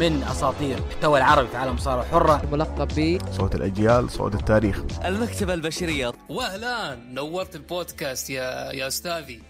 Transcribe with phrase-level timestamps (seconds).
[0.00, 5.04] من أساطير المحتوى العربي في عالم المصارعه الحره ملقب ب صوت الأجيال صوت التاريخ.
[5.04, 6.12] المكتبة البشرية.
[6.28, 9.42] واهلا نورت البودكاست يا يا أستاذي.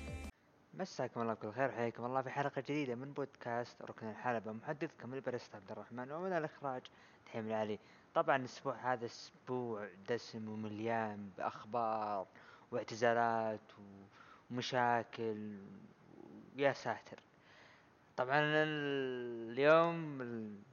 [0.74, 4.53] مساكم الله بكل خير حياكم الله في حلقة جديدة من بودكاست ركن الحلبة.
[4.53, 6.83] محدثكم البرست عبد الرحمن ومن الإخراج
[7.26, 7.78] تحيم العلي
[8.15, 12.26] طبعا الأسبوع هذا أسبوع دسم ومليان بأخبار
[12.72, 13.60] واعتزالات
[14.51, 15.56] ومشاكل.
[16.56, 17.26] يا ساتر.
[18.16, 20.19] طبعا اليوم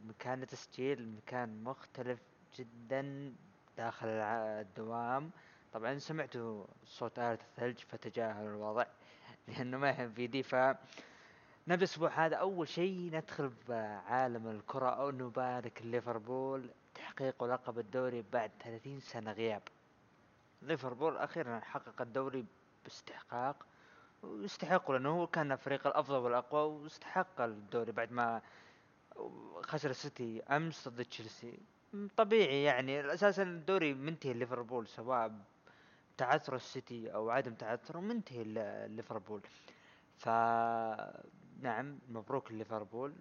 [0.05, 2.19] مكان التسجيل مكان مختلف
[2.59, 3.33] جدا
[3.77, 5.31] داخل الدوام.
[5.73, 8.85] طبعا سمعتوا صوت آلة الثلج فتجاهلوا الوضع
[9.47, 15.11] لأنه ما يهم في دي ف نبدا الأسبوع هذا أول شيء ندخل بعالم الكرة أو
[15.11, 16.69] نبارك ليفربول.
[16.95, 19.61] تحقيق لقب الدوري بعد 30 سنة غياب.
[20.61, 22.45] ليفربول أخيرا حقق الدوري
[22.83, 23.65] باستحقاق.
[24.23, 28.41] ويستحق لأنه هو كان الفريق الأفضل والأقوى واستحق الدوري بعد ما
[29.61, 31.59] خسر السيتي أمس ضد تشيلسي.
[32.17, 35.31] طبيعي يعني أساسا الدوري منتهي ليفربول سواء
[36.17, 38.43] تعثر السيتي أو عدم تعثره منتهي
[38.87, 39.41] ليفربول
[40.17, 40.29] ف
[41.61, 43.13] نعم مبروك ليفربول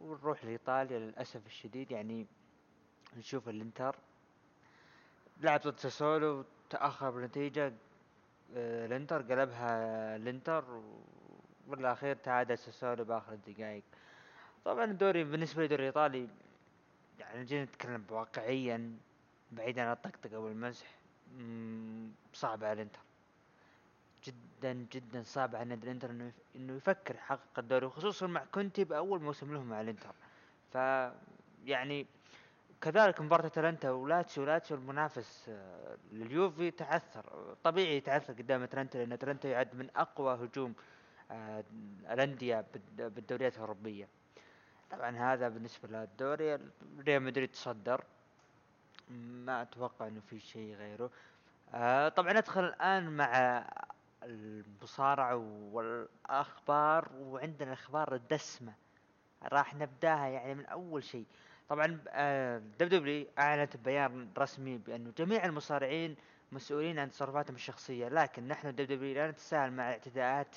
[0.00, 1.90] ونروح لإيطاليا للأسف الشديد.
[1.90, 2.26] يعني
[3.16, 3.96] نشوف الإنتر
[5.40, 7.72] لعب ضد ساسولو تأخر بالنتيجة
[8.54, 9.76] الانتر قلبها
[10.16, 11.04] الانتر و-
[11.66, 13.82] بالاخير تعادل ساسولو بآخر الدقائق
[14.64, 16.28] طبعا الدوري بالنسبة للدوري الإيطالي
[17.18, 18.96] يعني جينا نتكلم واقعيا
[19.52, 20.86] بعيدا عن الطقطقة والمزح
[22.32, 23.00] صعب على الانتر
[24.24, 29.22] جدا جدا صعب على نادي الانتر انه إنه يفكر يحقق الدوري خصوصا مع كونتي بأول
[29.22, 30.14] موسم لهم مع الانتر
[30.72, 30.74] ف
[31.64, 32.06] يعني
[32.84, 39.48] كذلك مباراة أتلانتا ولاتسيو لاتسيو المنافس آه، لليوفي تعثر طبيعي يتعثر قدام أتلانتا لأن أتلانتا
[39.48, 40.74] يعد من أقوى هجوم
[41.30, 41.64] آه،
[42.10, 44.08] الأندية بالد- بالدوريات الأوروبية.
[44.90, 46.58] طبعا هذا بالنسبة للدوري
[46.98, 48.04] ريال مدريد تصدر.
[49.10, 51.10] ما أتوقع إنه في شيء غيره.
[51.74, 53.64] آه طبعا ندخل الآن مع
[54.22, 55.36] المصارعة
[55.72, 58.72] والأخبار وعندنا أخبار الدسمة.
[59.42, 61.24] راح نبدأها يعني من أول شيء.
[61.68, 66.16] طبعا آه WWE أعلنت بيان رسمي بانه جميع المصارعين
[66.52, 70.56] مسؤولين عن تصرفاتهم الشخصية لكن نحن WWE لا نتساهل مع الاعتداءات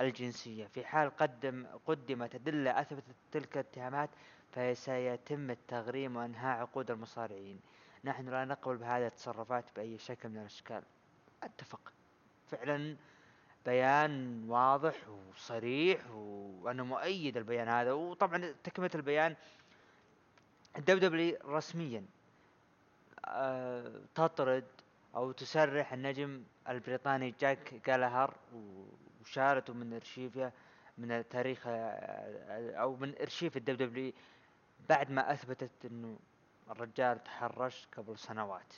[0.00, 0.66] الجنسية.
[0.66, 4.10] في حال قدم قدمت أدلة أثبتت تلك الاتهامات
[4.52, 7.60] فسيتم التغريم وإنهاء عقود المصارعين.
[8.04, 10.82] نحن لا نقبل بهذه التصرفات بأي شكل من الأشكال.
[11.42, 11.92] أتفق.
[12.46, 12.96] فعلا
[13.66, 17.92] بيان واضح وصريح وأنا مؤيد البيان هذا.
[17.92, 19.36] وطبعا تكملة البيان
[20.78, 22.04] ال WWE رسميا
[23.24, 24.64] آه، تطرد
[25.14, 28.34] أو تسرح النجم البريطاني جاك جالاهر
[29.20, 30.52] وشالته من أرشيفه
[30.98, 34.12] من التاريخ آه، أو من أرشيف ال WWE
[34.88, 36.18] بعد ما أثبتت إنه
[36.70, 38.74] الرجال تحرش قبل سنوات.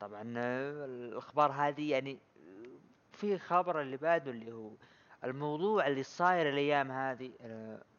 [0.00, 2.18] طبعا آه، الأخبار هذه يعني
[3.12, 4.70] في خبر اللي بعده اللي هو
[5.24, 7.30] الموضوع اللي صاير الأيام هذه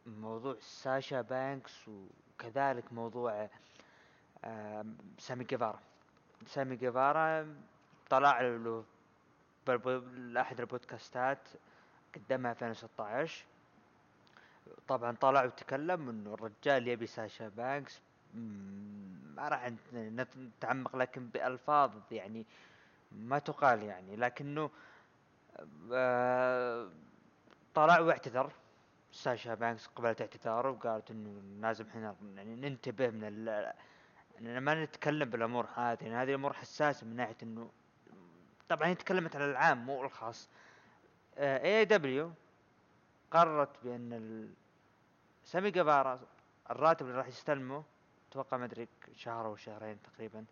[0.06, 1.90] موضوع ساشا بانكس
[2.46, 3.48] وكذلك موضوع
[5.18, 5.80] سامي جيفارا.
[6.46, 7.54] سامي جيفارا
[8.10, 8.84] طلع له
[10.16, 11.38] لأحد البودكاستات
[12.14, 13.44] قدمها في 2016
[14.88, 18.00] طبعا طلع وتكلم إنه الرجال يبي ساشا بانكس.
[18.34, 22.46] ما راح نت- نت- نتعمق لكن بألفاظ يعني
[23.12, 24.16] ما تقال يعني.
[24.16, 24.70] لكنه
[25.92, 26.88] آه،
[27.74, 28.52] طلع واعتذر.
[29.12, 33.72] ساشا بانكس قبلت اعتذاره وقالت إنه لازم إحنا يعني ننتبه من ال
[34.38, 37.70] اننا ما نتكلم بالأمور هذه يعني هذه الأمور حساسة من ناحية إنه
[38.68, 40.48] طبعا هي تكلمت على العام مو الخاص
[41.38, 42.30] AEW
[43.30, 44.54] قررت بأن.
[45.44, 46.20] سامي جيفارا
[46.70, 47.84] الراتب اللي راح يستلمه
[48.30, 50.44] أتوقع ما أدري شهر أو شهرين تقريبا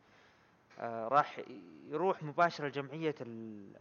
[0.78, 1.40] آه راح
[1.88, 3.14] يروح مباشرة لجمعية.
[3.20, 3.72] ال-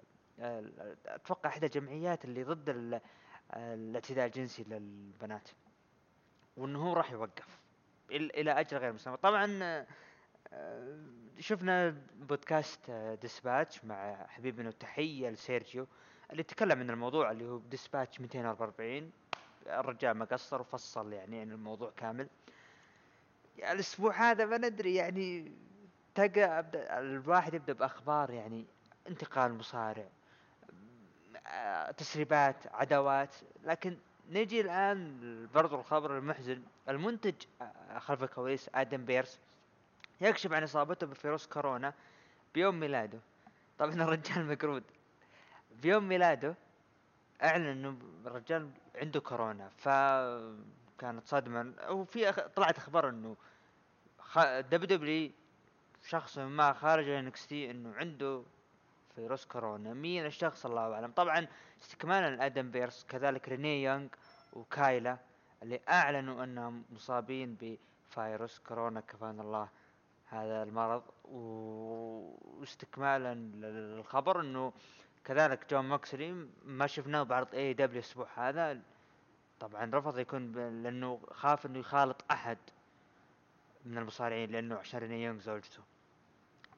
[1.06, 3.02] أتوقع إحدى الجمعيات اللي ضد.
[3.54, 5.50] الاعتداء الجنسي للبنات
[6.58, 7.60] وإنه هو راح يوقف
[8.12, 9.60] إلى أجل غير مسمى طبعا
[10.54, 10.98] آه،
[11.40, 15.88] شفنا بودكاست آه، ديسباتش مع حبيبنا وتحية لسيرجيو
[16.32, 19.12] اللي تكلم عن الموضوع اللي هو ديسباتش 244
[19.68, 22.28] الرجال ما قصر وفصل يعني عن الموضوع كامل.
[23.58, 25.52] الأسبوع هذا ما ندري يعني
[26.16, 28.66] تلقى الواحد يبدأ بأخبار يعني
[29.08, 30.10] انتقال مصارع.
[31.98, 33.36] تسريبات عداوات.
[33.64, 33.98] لكن
[34.30, 36.62] نجي الآن برضو الخبر المحزن.
[36.90, 39.40] المنتج آه، خلف الكواليس آدم بيرس
[40.22, 41.94] يكشف عن إصابته بفيروس كورونا
[42.54, 43.20] بيوم ميلاده.
[43.80, 44.84] طبعا الرجال مقرود.
[45.82, 46.56] بيوم ميلاده
[47.44, 49.70] أعلن إنه الرجال عنده كورونا.
[49.78, 49.90] ف
[51.00, 52.32] كانت صدمه وفي.
[52.32, 53.36] طلعت أخبار إنه
[54.20, 54.40] خ...
[54.60, 55.32] WWE
[56.08, 58.44] شخص ما خارج NXT إنه عنده
[59.20, 59.94] فيروس كورونا.
[59.94, 61.12] مين الشخص الله أعلم.
[61.12, 61.48] طبعا
[61.82, 64.08] استكمالا لآدم بيرس كذلك ريني يونغ
[64.54, 65.18] وكايلا
[65.64, 69.02] اللي أعلنوا أنهم مصابين بفيروس كورونا.
[69.02, 69.70] كفانا الله
[70.26, 71.04] هذا المرض.
[72.60, 74.74] واستكمالا للخبر إنه
[75.26, 78.82] كذلك جون موكسلي ما شفناه بعرض AEW الأسبوع هذا.
[79.60, 80.52] طبعا رفض يكون.
[80.84, 82.58] لأنه خاف إنه يخالط أحد
[83.86, 85.84] من المصارعين لأنه عشان يونغ زوجته.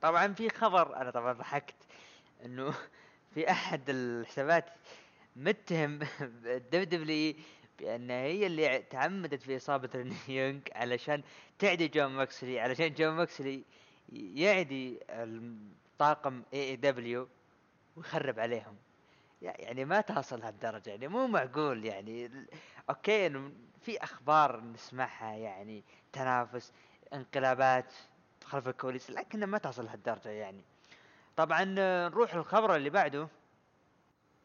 [0.01, 1.75] طبعا في خبر أنا طبعا ضحكت.
[2.45, 2.73] إنه
[3.33, 4.65] في أحد الحسابات
[5.35, 5.99] متهم
[6.45, 7.33] ال WWE
[7.79, 11.23] بأن هي اللي تعمدت في إصابة ريني يونغ علشان
[11.59, 13.63] تعدي جون موكسلي علشان جون موكسلي
[14.13, 17.27] يعدي الطاقم AEW
[17.95, 18.75] ويخرب عليهم.
[19.41, 22.31] يع- يعني ما تصل هالدرجة يعني مو معقول يعني
[22.89, 23.51] okay إنه
[23.81, 25.83] في أخبار نسمعها يعني
[26.13, 26.73] تنافس
[27.13, 27.93] انقلابات
[28.43, 30.61] خلف الكواليس لكنها ما تصل هالدرجة يعني.
[31.38, 31.63] طبعا
[32.07, 33.28] نروح للخبر اللي بعده.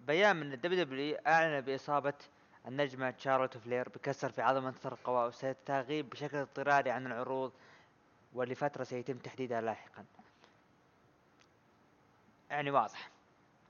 [0.00, 2.14] بيان من ال WWE أعلن بإصابة
[2.66, 7.52] النجمة شارلوت فلير بكسر في عظمة الترقوة وستغيب بشكل اضطراري عن العروض
[8.32, 10.04] ولفترة سيتم تحديدها لاحقا.
[12.50, 13.10] يعني واضح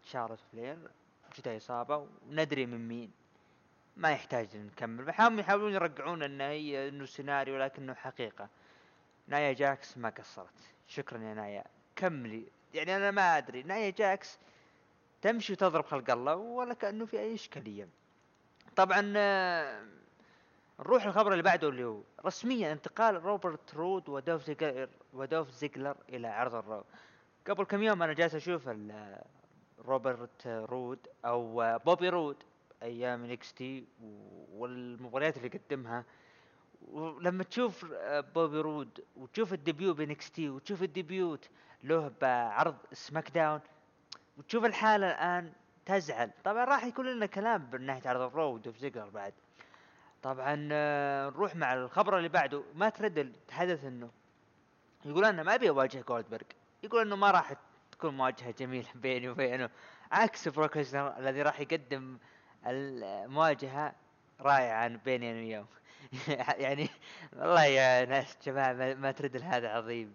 [0.04, 0.78] شارلوت فلير
[1.36, 3.12] جتها إصابة وندري من مين.
[3.96, 5.04] ما يحتاج نكمل.
[5.04, 8.48] بحاولون يحاولون يرجعون انه هي إنه سيناريو لكنه حقيقة.
[9.28, 10.74] نايا جاكس ما قصرت.
[10.88, 11.64] شكرا يا نايا.
[11.96, 12.46] كملي.
[12.74, 14.38] يعني أنا ما أدري نايا جاكس
[15.22, 17.88] تمشي وتضرب خلق الله ولا كأنه في أي إشكالية.
[18.76, 19.82] طبعا آه،
[20.80, 26.28] نروح الخبر اللي بعده اللي هو رسميا انتقال روبرت رود ودولف زيجلر ودولف زيجلر إلى
[26.28, 26.84] عرض ال Raw
[27.48, 29.22] قبل كم يوم أنا جالس أشوف ال-
[29.84, 32.36] روبرت رود أو بوبي رود
[32.82, 33.84] أيام ال NXT
[34.52, 36.04] والمباريات اللي قدمها.
[36.82, 41.48] ولما تشوف آه، بوبي رود وتشوف ال debut ب NXT وتشوف ال debut
[41.84, 43.60] له بعرض SmackDown
[44.38, 45.52] وتشوف الحالة الآن
[45.86, 46.30] تزعل.
[46.44, 49.32] طبعا راح يكون لنا كلام من ناحية عرض ال Raw ودولف بعد.
[50.22, 52.62] طبعا آه، نروح مع الخبر اللي بعده.
[52.74, 54.10] مات ريدل تحدث إنه
[55.04, 56.46] يقول أنا ما أبي أواجه جولدبرغ.
[56.82, 57.52] يقول إنه ما راح
[57.92, 59.70] تكون مواجهة جميلة بيني وبينه.
[60.12, 62.18] عكس بروك الذي راح يقدم
[62.66, 63.94] المواجهة
[64.40, 65.66] رائعة بيني أنا وياه
[66.64, 66.88] يعني
[67.36, 70.14] والله يا ناس جماعة ما, ترد هذا عظيم.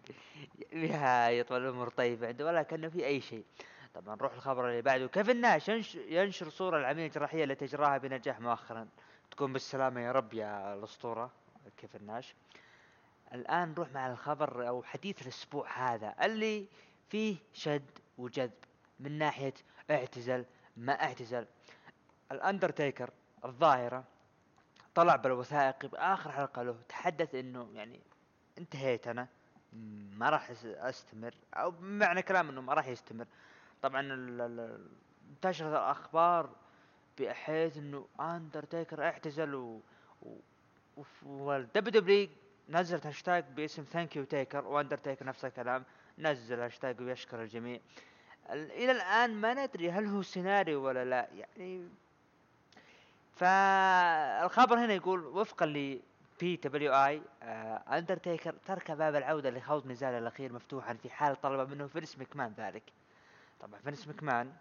[0.73, 3.45] بها يطول الأمور طيبة عنده ولا كأنه في أي شيء.
[3.93, 5.07] طبعا نروح الخبر اللي بعده.
[5.41, 8.87] ناش ينش- ينشر صورة العملية الجراحية التي اجراها بنجاح مؤخرا.
[9.31, 11.31] تكون بالسلامة يا رب يا الأسطورة
[11.77, 12.35] كيفن ناش.
[13.33, 16.65] الآن نروح مع الخبر أو حديث الأسبوع هذا اللي
[17.09, 18.51] فيه شد وجذب
[18.99, 19.53] من ناحية
[19.91, 20.45] اعتزل
[20.77, 21.45] ما اعتزل.
[22.31, 23.09] الأندرتيكر
[23.45, 24.03] الظاهرة.
[24.95, 27.99] طلع بالوثائقي بآخر حلقة له تحدث إنه يعني
[28.57, 29.27] انتهيت أنا
[30.17, 33.25] ما راح أستمر أو بمعنى كلام إنه ما راح يستمر.
[33.81, 34.01] طبعا
[35.29, 36.49] انتشرت الأخبار
[37.19, 39.81] بحيث إنه أندرتيكر اعتزل و,
[40.21, 40.33] و...
[41.25, 42.29] وال WWE
[42.69, 45.83] نزلت هاشتاج باسم Thank You Taker وأندرتيكر نفس الكلام
[46.17, 47.79] نزل هاشتاج ويشكر الجميع.
[48.51, 51.89] ال- إلى الآن ما ندري هل هو سيناريو ولا لا يعني
[53.41, 56.01] فالخبر هنا يقول وفقا ل
[56.39, 57.21] PWI
[57.97, 62.83] اندرتيكر ترك باب العودة لخوض نزاله الأخير مفتوحا في حال طلب منه فينس مكمان ذلك.
[63.59, 64.53] طبعا فينس مكمان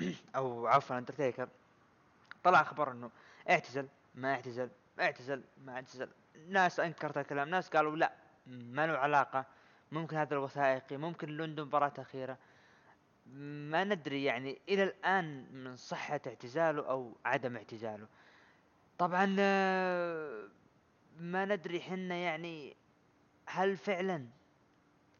[0.36, 1.48] أو عفوا اندرتيكر
[2.44, 3.10] طلع خبر إنه
[3.50, 4.70] اعتزل ما اعتزل
[5.00, 6.08] اعتزل ما اعتزل.
[6.48, 8.12] ناس أنكرت الكلام ناس قالوا لا
[8.46, 9.44] ما له علاقة.
[9.92, 12.38] ممكن هذا الوثائقي ممكن عنده مباراة أخيرة.
[13.26, 18.06] ما ندري يعني إلى الآن من صحة اعتزاله أو عدم اعتزاله.
[18.98, 20.48] طبعا آه،
[21.20, 22.76] ما ندري حنا يعني
[23.46, 24.26] هل فعلا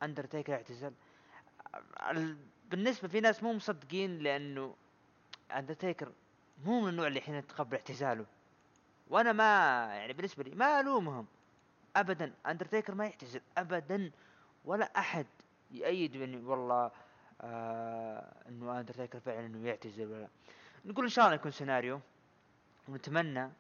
[0.03, 0.93] اندرتيكر اعتزل
[2.11, 2.37] ال-
[2.71, 4.75] بالنسبة في ناس مو مصدقين لأنه
[5.57, 6.13] اندرتيكر
[6.65, 8.27] مو من النوع اللي حين يتقبل اعتزاله.
[9.11, 9.45] وأنا ما
[9.95, 11.27] يعني بالنسبة لي ما ألومهم.
[11.97, 14.11] ابدا اندرتيكر ما يعتزل ابدا
[14.65, 15.27] ولا أحد
[15.71, 16.91] يأيد بانه والله
[17.45, 20.29] آه إنه اندرتيكر فعلا إنه يعتزل ولا
[20.85, 22.01] نقول إن شاء الله يكون سيناريو
[22.89, 23.51] ونتمنى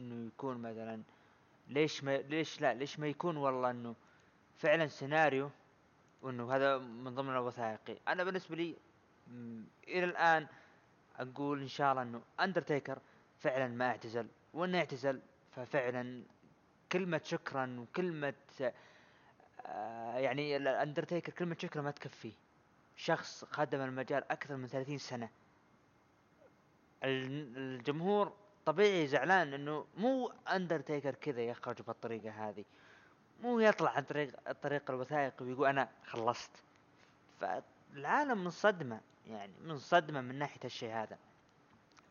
[0.00, 1.02] إنه يكون مثلا
[1.68, 3.94] ليش ما ليش لا ليش ما يكون والله إنه
[4.56, 5.50] فعلا سيناريو
[6.22, 7.96] وإنه هذا من ضمن الوثائقي.
[8.08, 8.76] أنا بالنسبة لي
[9.88, 10.46] إلى الآن
[11.18, 12.98] أقول إن شاء الله إنه أندرتيكر
[13.38, 14.26] فعلا ما اعتزل.
[14.54, 15.20] وإنه اعتزل
[15.56, 16.22] ففعلا
[16.92, 18.34] كلمة شكرا وكلمة
[19.66, 22.32] آه يعني الأندرتيكر كلمة شكرا ما تكفيه.
[22.96, 25.28] شخص خدم المجال أكثر من 30 سنة.
[27.04, 28.32] ال- الجمهور
[28.66, 32.64] طبيعي زعلان إنه مو أندرتيكر كذا يخرج بالطريقة هذه.
[33.42, 36.50] مو يطلع عن طريق الطريق الوثائقي ويقول أنا خلصت.
[37.40, 41.18] فالعالم من صدمة يعني من صدمة من ناحية الشيء هذا.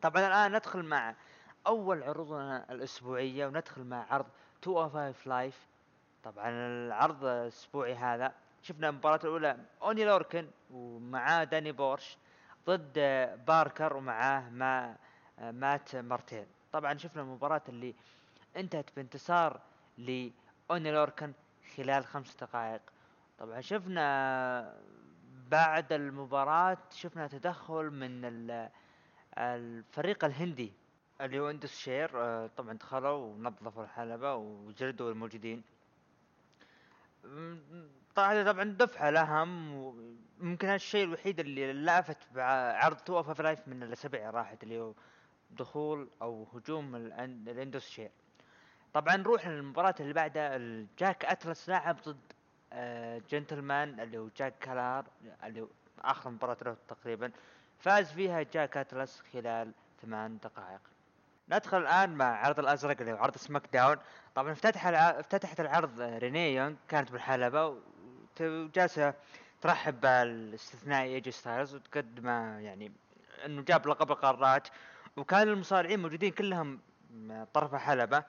[0.02, 1.16] طبعا الآن ندخل مع
[1.68, 4.26] أول عروضنا الأسبوعية وندخل مع عرض
[4.68, 5.68] 205 لايف
[6.24, 8.34] طبعا العرض الأسبوعي هذا
[8.66, 12.18] شفنا المباراة الأولى أوني لوركن ومعاه داني بورش
[12.68, 13.00] ضد
[13.48, 14.98] باركر ومعاه ما
[15.38, 16.46] مات مارتيل.
[16.72, 17.96] طبعا شفنا المباراة اللي
[18.58, 19.62] انتهت بانتصار
[19.98, 21.34] لأوني لوركن
[21.76, 22.82] خلال خمس دقائق.
[23.40, 24.80] طبعا شفنا
[25.52, 28.22] بعد المباراة شفنا تدخل من
[29.38, 30.74] الفريق الهندي
[31.22, 32.12] اللي هو اندوس شير.
[32.16, 35.64] آه، طبعا دخلوا ونظفوا الحلبة وجلدوا الموجودين.
[38.20, 44.30] هذا طبعا دفعة لهم وممكن هذا الشيء الوحيد اللي لافت بعرض 205 لايف من الأسابيع
[44.30, 44.94] راحت اللي هو
[45.52, 48.12] دخول أو هجوم الاندوس شير
[48.94, 52.34] طبعا نروح للمباراة اللي بعدها لجيك أتلس لاعب ضد
[52.74, 55.06] آه، جنتلمان اللي هو جاك قالاهر
[55.44, 55.68] اللي هو
[56.00, 57.32] آخر مباراة له تقريبا.
[57.80, 60.82] فاز فيها جيك أتلس خلال ثمان دقائق.
[61.50, 63.98] ندخل الآن مع عرض الأزرق اللي هو عرض سماك داون.
[64.36, 64.88] طبعا افتتح.
[64.88, 67.78] افتتحت العرض ريني يونغ كانت بالحلبة
[68.42, 69.14] وجالسة
[69.62, 72.92] ترحب بالاستثنائي ايجي ستايلز وتقدم يعني
[73.46, 74.68] إنه جاب لقب القارات.
[75.18, 76.80] وكان المصارعين موجودين كلهم
[77.54, 78.24] طرف الحلبه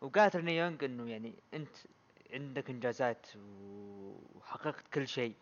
[0.00, 1.76] وقالت ريني يونغ إنه يعني أنت
[2.32, 5.34] عندك إنجازات وحققت كل شيء.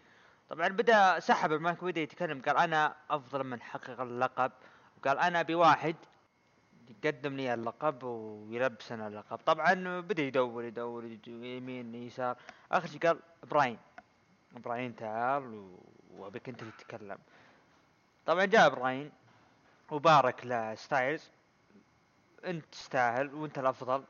[0.48, 4.52] طبعا بدأ سحب المايك وبدا يتكلم قال أنا أفضل من حقق اللقب.
[4.98, 5.96] وقال أنا أبي واحد
[6.90, 9.36] يقدم لي اللقب ويلبسنا اللقب.
[9.36, 12.36] طبعا بدأ يدور يدور يمين يسار.
[12.72, 13.18] آخر شيء قال
[13.50, 13.78] براين
[14.56, 15.70] براين تعال
[16.16, 17.18] وأبيك أنت تتكلم.
[18.26, 19.12] طبعا جاء براين
[19.90, 21.30] وبارك لستايلز
[22.44, 24.04] أنت تستاهل وأنت الأفضل.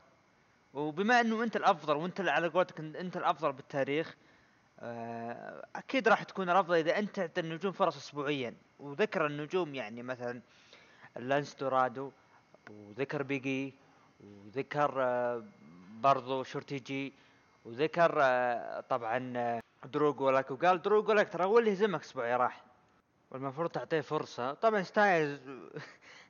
[0.73, 4.15] وبما إنه أنت الأفضل وأنت على قولتك أنت الأفضل بالتاريخ
[4.79, 8.55] آه، أكيد راح تكون الأفضل إذا أنت تعطي النجوم فرص اسبوعيا.
[8.79, 10.41] وذكر النجوم يعني مثلا
[11.15, 12.11] لينس دورادو
[12.69, 13.73] وذكر بيجي
[14.19, 15.43] وذكر آه،
[16.01, 17.13] برضو شورتي جي
[17.65, 22.63] وذكر آه، طبعا درو غولك وقال درو غولك ترى هو اللي هزمك أسبوع راح.
[23.31, 24.53] والمفروض تعطيه فرصة.
[24.53, 25.39] طبعا ستايلز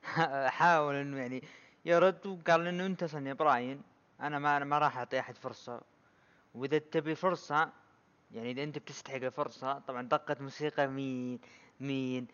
[0.58, 1.42] حاول إنه يعني
[1.84, 3.82] يرد وقال إنه أنت يا براين
[4.20, 5.80] أنا ما أنا ما راح أعطي أحد فرصة.
[6.54, 7.72] وإذا تبي فرصة
[8.32, 11.40] يعني إذا أنت بتستحق الفرصة طبعا دقت موسيقى مين
[11.80, 12.26] مين؟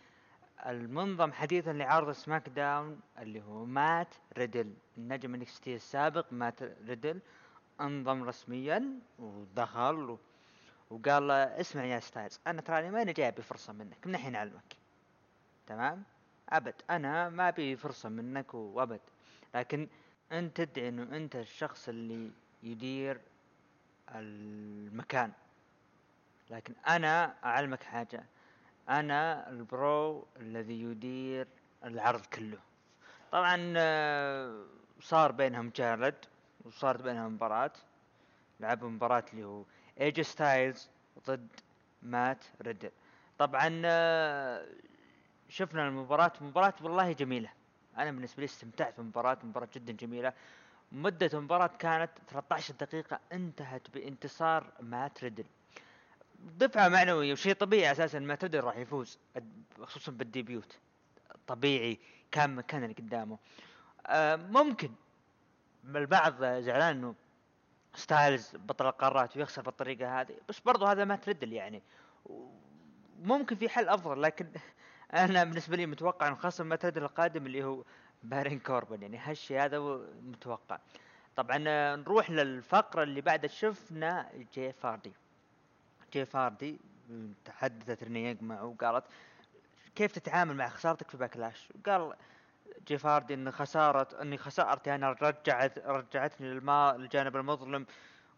[0.66, 4.74] المنظم حديثا لعرض سماك داون اللي هو مات ريدل.
[4.98, 7.20] النجم NXT السابق مات ريدل
[7.80, 10.18] انضم رسميا ودخل
[10.90, 14.76] وقال اسمع يا ستايلز أنا تراني ماني جاي بفرصة منك من الحين اعلمك
[15.66, 16.04] تمام؟
[16.48, 19.00] أبد أنا ما أبي فرصة منك وأبد.
[19.54, 19.88] لكن
[20.32, 22.30] أنت تدعي إنه أنت الشخص اللي
[22.62, 23.20] يدير
[24.14, 25.32] المكان.
[26.50, 28.24] لكن أنا أعلمك حاجة
[28.88, 31.46] أنا ال Bro الذي يدير
[31.84, 32.58] العرض كله.
[33.32, 34.64] طبعا آه،
[35.00, 36.24] صار بينهم جالد
[36.64, 37.72] وصارت بينهم مباراة.
[38.60, 39.62] لعبوا مباراة اللي هو
[40.00, 40.88] ايجي ستايلز
[41.26, 41.48] ضد
[42.02, 42.90] مات ريدل
[43.38, 44.66] طبعا آه،
[45.48, 46.32] شفنا المباراة.
[46.40, 47.50] مباراة والله جميلة.
[47.98, 50.32] أنا بالنسبة لي استمتعت بالمباراة مباراة جدا جميلة.
[50.92, 53.20] مدة المباراة كانت 13 دقيقة.
[53.32, 55.44] انتهت بانتصار مات ريدل
[56.38, 58.18] دفعة معنوية وشيء طبيعي أساسا.
[58.18, 59.18] ما تدري راح يفوز
[59.82, 60.78] خصوصا بال debut.
[61.46, 61.98] طبيعي.
[62.30, 63.38] كان مكان اللي قدامه.
[64.06, 64.90] آه ممكن
[65.84, 67.14] البعض زعلان إنه
[67.98, 71.82] ستايلز بطل القارات ويخسر بالطريقة هذه بس برضو هذا مات ريدل يعني.
[73.22, 74.46] ممكن في حل أفضل لكن
[75.12, 77.84] أنا بالنسبة لي متوقع ان خصم مات ريدل القادم اللي هو
[78.22, 79.02] بارون كوربن.
[79.02, 79.78] يعني هالشيء هذا
[80.22, 80.78] متوقع.
[81.36, 81.58] طبعا
[81.96, 85.12] نروح للفقرة اللي بعدها شفنا جيف هاردي.
[86.12, 86.78] جيف هاردي
[87.44, 89.04] تحدثت ريني يانج معه وقالت
[89.94, 92.14] كيف تتعامل مع خسارتك في Backlash؟ وقال
[92.88, 97.86] جيف هاردي إن خسارة إني خسارتي أنا رجعت رجعتني للما الجانب المظلم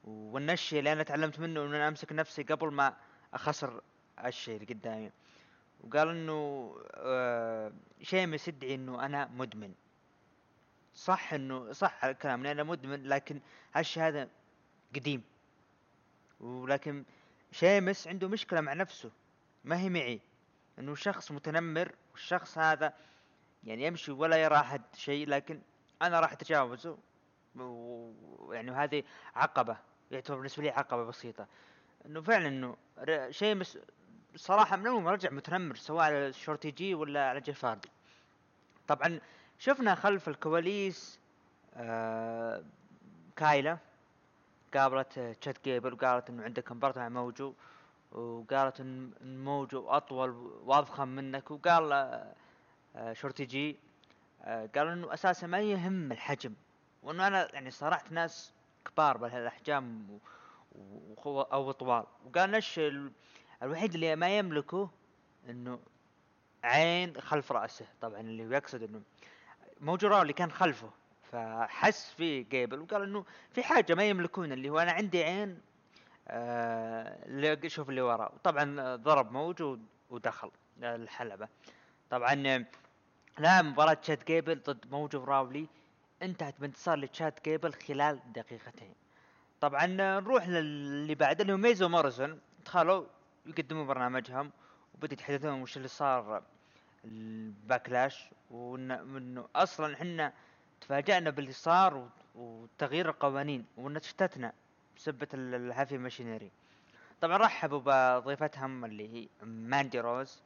[0.04, 2.96] والشي اللي أنا تعلمت منه ان أمسك نفسي قبل ما
[3.34, 3.80] أخسر
[4.24, 5.10] الشيء اللي قدامي.
[5.80, 9.74] وقال إنه آه شيمس يدعي إنه أنا مدمن.
[10.94, 13.40] صح انه صح الكلام أنا مدمن لكن
[13.74, 14.28] هالشيء هذا
[14.94, 15.22] قديم.
[16.40, 17.04] ولكن
[17.52, 19.10] شيمس عنده مشكلة مع نفسه.
[19.64, 20.20] ما هي معي.
[20.78, 22.92] إنه شخص متنمر والشخص هذا
[23.64, 25.60] يعني يمشي ولا يرى أحد شيء لكن
[26.02, 26.98] أنا راح أتجاوزه.
[27.56, 29.02] ويعني هذه
[29.34, 29.76] عقبة
[30.10, 31.46] يعتبر بالنسبة لي عقبة بسيطة.
[32.06, 32.76] إنه فعلا إنه
[33.30, 33.78] شيمس
[34.36, 37.88] صراحة من أول رجع متنمر سواء على ال Shorty G ولا على جيف هاردي
[38.88, 39.20] طبعا
[39.58, 41.20] شفنا خلف الكواليس
[41.74, 42.64] آه
[43.36, 43.78] كايلا
[44.74, 47.54] قابلت آه، تشاد جيبل وقالت إنه عندك مباراة مع موجو
[48.12, 49.12] وقالت ان
[49.44, 50.30] موجو أطول
[50.64, 51.92] واضخم منك وقال
[52.96, 53.76] آه، Shorty G
[54.42, 56.54] آه، قال إنه أساسا ما يهم الحجم
[57.02, 58.52] وإنه أنا يعني صارعت ناس
[58.86, 60.18] كبار بهالأحجام
[61.26, 63.12] أو طوال وقال ال-
[63.62, 64.90] الوحيد اللي ما يملكه
[65.48, 65.80] إنه
[66.64, 69.02] عين خلف رأسه طبعا اللي يقصد إنه
[69.80, 70.90] موجو راو اللي كان خلفه
[71.32, 75.60] فحس في جيبل وقال إنه في حاجة ما يملكون اللي هو أنا عندي عين
[76.28, 79.78] آه اللي شوف اللي وراه طبعا ضرب موجو
[80.10, 80.50] ودخل
[80.82, 81.48] الحلبة.
[82.10, 82.66] طبعا
[83.40, 85.66] لا مباراة تشاد جيبل ضد موجو راولي
[86.22, 88.94] انتهت بانتصار لتشاد جيبل خلال دقيقتين.
[89.60, 92.40] طبعا نروح للي بعد اللي هو ميز وموريسون.
[92.64, 93.04] دخلوا
[93.46, 94.50] يقدموا برنامجهم
[94.94, 96.42] وبدأوا يتحدثون وش اللي صار
[97.04, 100.32] ال Backlash وإنه أصلا إحنا
[100.80, 104.52] تفاجأنا باللي صار وتغيير القوانين وان شتتنا
[104.96, 106.50] بسبة ال- ال Heavy Machinery.
[107.20, 107.80] طبعا رحبوا
[108.20, 110.42] بضيفتهم اللي هي ماندي روز.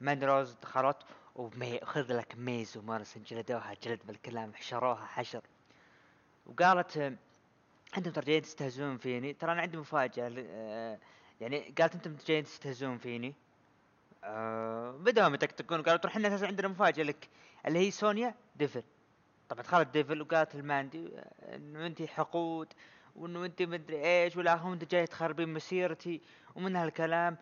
[0.00, 0.96] ماندي روز دخلت
[1.36, 5.42] ومي خذ لك ميز وموريسون جلدوها جلد بالكلام حشروها حشر.
[6.46, 6.96] وقالت
[7.96, 9.82] أنتم ترى جايين تستهزئون فيني؟ ترى أنا عندي
[10.18, 10.98] آه،
[11.40, 13.34] يعني قالت أنتم جايين تستهزئون فيني؟
[14.24, 17.28] آه بدأوا يطقطقون قالوا ترى إحنا عندنا مفاجأة لك
[17.66, 18.82] اللي هي سونيا ديفل.
[19.48, 21.10] طبعا دخلت ديفل وقالت لماندي
[21.54, 22.72] إنه أنت حقود
[23.16, 26.20] وإنه أنت مدري إيش ولا هم أنت جاي تخربين مسيرتي.
[26.54, 27.36] ومن هالكلام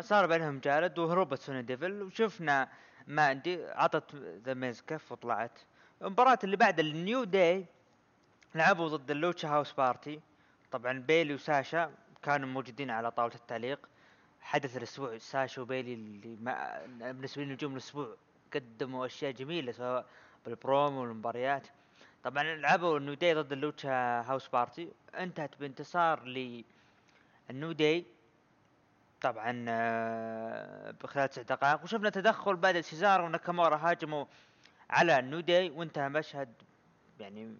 [0.00, 2.68] صار بينهم جالد وهربت سونيا ديفل وشفنا
[3.06, 5.58] ماندي عطت ذا ميز كف وطلعت.
[6.02, 7.66] المباراة اللي بعد ال New Day
[8.54, 10.20] لعبوا ضد ال Lucha House Party.
[10.70, 11.92] طبعا بيلي وساشا
[12.22, 13.88] كانوا موجودين على طاولة التعليق.
[14.40, 18.16] حدث الأسبوع ساشا وبيلي اللي ما بالنسبة لي نجوم الأسبوع
[18.54, 20.06] قدموا أشياء جميلة سواء
[20.46, 21.66] بالبرومو والمباريات.
[22.24, 24.88] طبعا لعبوا ال New Day ضد ال Lucha House Party.
[25.14, 28.04] انتهت بانتصار لل New Day.
[29.20, 31.82] طبعا آه، بخلال تسع دقائق.
[31.82, 34.24] وشفنا تدخل بعد سيزارو وناكامورا هاجموا
[34.90, 36.54] على ال New Day وانتهى مشهد
[37.20, 37.56] يعني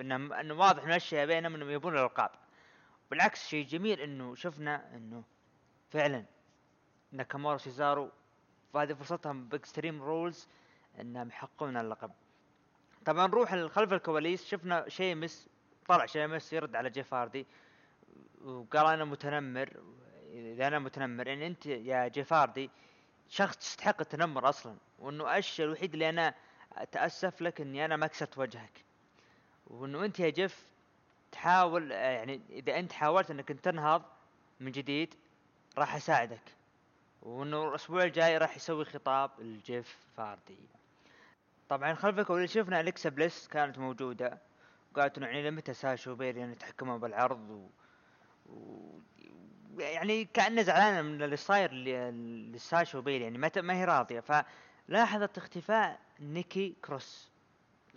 [0.00, 2.30] أنه واضح من الاشياء بينهم إنهم يبون الألقاب.
[3.10, 5.24] بالعكس شيء جميل إنه شفنا إنه
[5.90, 6.24] فعلا
[7.12, 8.10] ناكامورا وسيزارو
[8.72, 10.48] وهذه فرصتهم ب Extreme Rules
[11.00, 12.10] إنهم يحققون اللقب.
[13.04, 15.48] طبعا نروح خلف الكواليس شفنا شيمس
[15.88, 17.46] طلع شيمس يرد على جيف هاردي
[18.44, 19.82] وقال أنا متنمر.
[20.32, 22.70] إذا أنا متنمر يعني أنت يا جيف هاردي
[23.28, 26.34] شخص تستحق التنمر أصلا وأنه الشيء الوحيد اللي أنا
[26.72, 28.84] أتأسف لك إني أنا ما كسرت وجهك.
[29.66, 30.64] وأنه أنت يا جيف
[31.32, 34.02] تحاول يعني إذا أنت حاولت إنك أنت تنهض
[34.60, 35.14] من جديد
[35.78, 36.42] راح أساعدك.
[37.22, 40.58] وأنه الأسبوع الجاي راح يسوي خطاب لجيف فاردي
[41.68, 44.38] طبعا خلفك واللي شفنا أليكسا بليس كانت موجودة
[44.94, 47.68] قالت إنه يعني لمتى ساشا وبيري يعني يتحكمون بالعرض و...
[49.78, 51.72] يعني كأنه زعلانه من اللي صاير
[52.54, 54.20] لساشا وبيلي يعني ما ما هي راضية.
[54.88, 57.30] فلاحظت اختفاء نيكي كروس.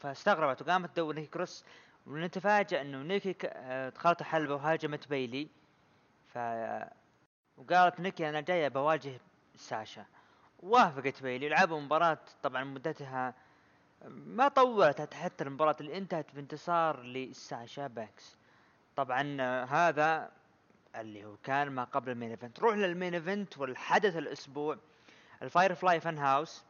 [0.02, 1.66] فاستغربت وقامت تدور نيكي كروس
[2.08, 5.48] ونتفاجأ إنه نيكي آه، دخلت حلبة وهاجمت بيلي.
[6.34, 6.38] ف
[7.58, 9.20] وقالت نيكي أنا جاية بواجه
[9.56, 10.06] ساشا.
[10.60, 13.34] وافقت بيلي لعبوا مباراة طبعا مدتها
[14.06, 18.38] ما طولت حتى المباراة اللي انتهت بانتصار لساشا بانكس.
[18.96, 20.32] طبعا هذا
[21.02, 22.60] اللي هو كان ما قبل ال main event.
[22.60, 24.78] روح لل main event والحدث الأسبوع.
[25.42, 26.64] ال Firefly Fun House.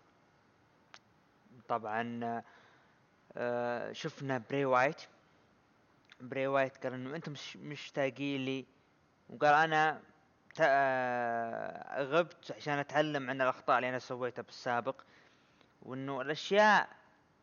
[1.68, 2.22] طبعا
[3.38, 5.02] آه، شفنا براي وايت.
[6.22, 8.66] براي وايت قال إنه أنتم مش مشتاقين لي.
[9.30, 10.02] وقال أنا
[10.62, 15.02] آه، غبت عشان أتعلم عن الأخطاء اللي أنا سويتها بالسابق.
[15.82, 16.90] وإنه الأشياء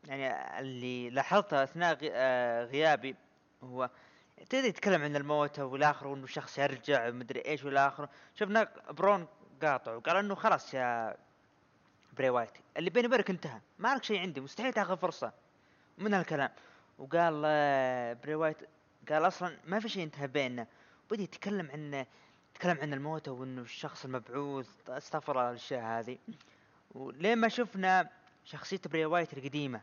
[0.04, 3.16] يعني اللي لاحظتها أثناء آه، غيابي
[3.62, 3.90] هو
[4.50, 9.26] تبدا يتكلم عن الموت والآخر وإنه شخص يرجع ومدري إيش والآخر؟ شفنا برون
[9.62, 11.16] قاطع وقال إنه خلاص يا
[12.12, 15.32] براي وايت اللي بيني وبينك انتهى ما لك شيء عندي مستحيل تاخذ فرصة.
[15.98, 16.50] من هالكلام.
[16.98, 18.56] وقال آه، براي وايت
[19.08, 20.66] قال أصلا ما في شيء انتهى بيننا.
[21.10, 22.06] بدا يتكلم عن
[22.54, 26.18] يتكلم عن الموتى وإنه الشخص المبعوث استغفر الأشياء هذه.
[26.94, 28.10] ولين ما شفنا
[28.44, 29.80] شخصية براي وايت القديمة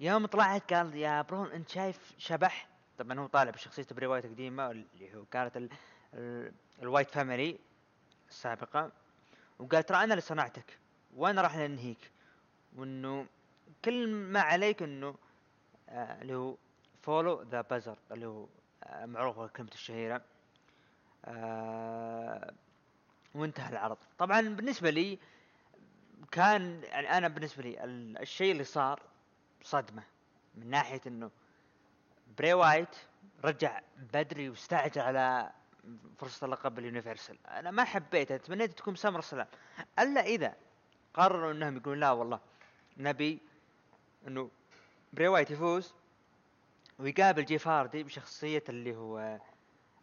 [0.00, 4.70] يوم طلعت قال يا برون أنت شايف شبح؟ طبعا هو طالع بشخصية براي وايت القديمة
[4.70, 5.68] اللي هو كانت ال...
[6.14, 6.52] ال...
[6.82, 7.58] ال Wyatt Family
[8.28, 8.90] السابقة
[9.58, 10.78] وقال ترى أنا اللي صنعتك
[11.16, 12.10] وأنا راح انهيك
[12.76, 13.26] وإنه
[13.84, 15.14] كل ما عليك إنه
[15.88, 16.54] آه اللي هو
[17.02, 18.46] follow the buzzards اللي هو
[18.84, 20.22] آه معروف كلمة الشهيرة
[21.24, 22.52] آه
[23.34, 23.96] وانتهى العرض.
[24.18, 25.18] طبعا بالنسبة لي
[26.32, 29.02] كان يعني أنا بالنسبة لي ال- الشيء اللي صار
[29.62, 30.02] صدمة
[30.54, 31.30] من ناحية إنه
[32.38, 32.96] بري وايت
[33.44, 35.50] رجع بدري واستعجل على
[36.18, 39.46] فرصة اللقب ال Universal أنا ما حبيتها تمنيت تكون SummerSlam
[39.98, 40.54] ألا إذا
[41.14, 42.40] قرروا إنهم يقولون لا والله
[42.96, 43.38] نبي
[44.28, 44.50] إنه
[45.12, 45.94] بري وايت يفوز
[46.98, 49.38] ويقابل جيف هاردي بشخصية اللي هو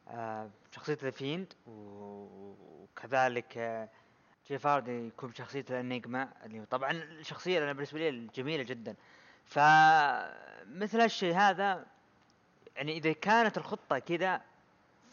[0.07, 3.89] آه شخصية ال Fiend و- وكذلك آه
[4.47, 8.95] جيف هاردي يكون بشخصية ال Enigma اللي هو طبعا الشخصية أنا بالنسبة لي جميلة جدا.
[9.45, 11.85] فمثل هالشيء هذا
[12.75, 14.41] يعني إذا كانت الخطة كذا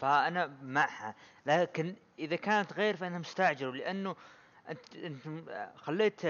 [0.01, 1.14] فأنا معها
[1.46, 4.16] لكن إذا كانت غير فأنا مستعجل لأنه
[4.68, 6.25] أنت أنت خليت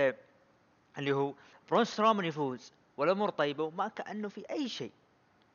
[0.99, 1.35] اللي هو
[1.71, 4.93] برون سترومان يفوز والامور طيبة وما كأنه في أي شيء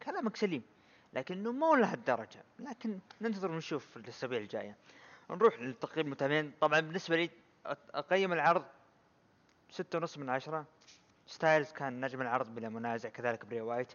[0.03, 0.63] كلامك سليم
[1.13, 4.75] لكنه مو لهالدرجة لكن ننتظر ونشوف الأسابيع الجاية.
[5.29, 6.53] نروح لتقييم المتابعين.
[6.61, 7.29] طبعا بالنسبة لي
[7.93, 8.65] أقيم العرض
[9.69, 10.65] ستة ونص من عشرة.
[11.27, 13.93] ستايلز كان نجم العرض بلا منازع كذلك بري وايت.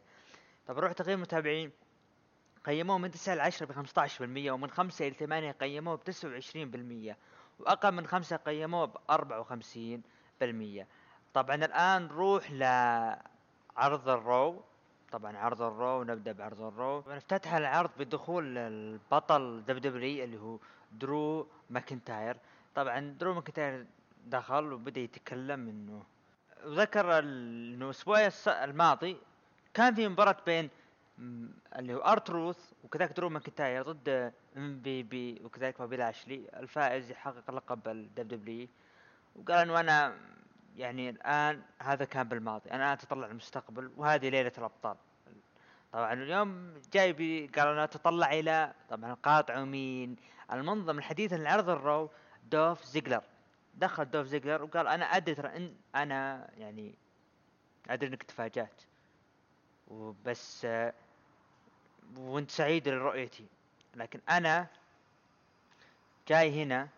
[0.71, 1.71] طب نروح تقييم المتابعين.
[2.65, 7.17] قيموه من 9 ل 10 ب 15% ومن 5 إلى 8 قيموه ب 29%
[7.59, 10.87] وأقل من 5 قيموه ب 54%
[11.35, 14.63] طبعا الآن نروح لعرض ال Raw.
[15.13, 16.99] طبعا عرض ال Raw نبدأ بعرض ال Raw.
[16.99, 20.59] افتتح العرض بدخول البطل WWE اللي هو
[20.93, 22.37] درو ماكنتاير.
[22.75, 23.87] طبعا درو ماكنتاير
[24.27, 26.03] دخل وبدأ يتكلم إنه
[26.65, 29.17] وذكر إنه الأسبوع الماضي
[29.81, 30.71] كان في مباراة بين
[31.77, 37.89] اللي هو آر تروث وكذلك درو ماكنتاير ضد MVP وكذلك بوبي لاشلي الفائز يحقق لقب
[37.89, 38.69] ال WWE
[39.37, 40.17] وقال إنه أنا
[40.77, 42.71] يعني الآن هذا كان بالماضي.
[42.71, 44.97] أنا أتطلع للمستقبل وهذه ليلة الأبطال.
[45.93, 50.17] طبعا اليوم جاي بي قال أنا أتطلع إلى طبعا قاطعوا مين
[50.53, 52.11] المنظم الحديث عن عرض الرو
[52.51, 53.23] دوف زيجلر.
[53.75, 56.95] دخل دوف زيجلر وقال أنا أدري ترى إن أنا يعني
[57.91, 58.83] أدري إنك تفاجأت.
[59.91, 60.67] وبس
[62.17, 63.47] وانت سعيد لرؤيتي.
[63.95, 64.67] لكن أنا
[66.29, 66.89] جاي هنا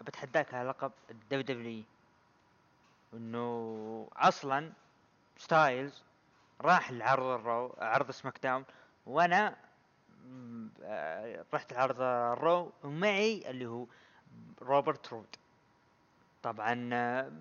[0.00, 1.84] بتحداك على لقب ال WWE
[3.14, 4.72] إنه أصلا
[5.38, 6.02] ستايلز
[6.60, 8.64] راح لعرض ال Raw عرض SmackDown
[9.06, 9.56] وأنا
[11.54, 13.86] رحت لعرض ال Raw ومعي اللي هو
[14.62, 15.36] روبرت رود.
[16.42, 17.32] طبعا آه،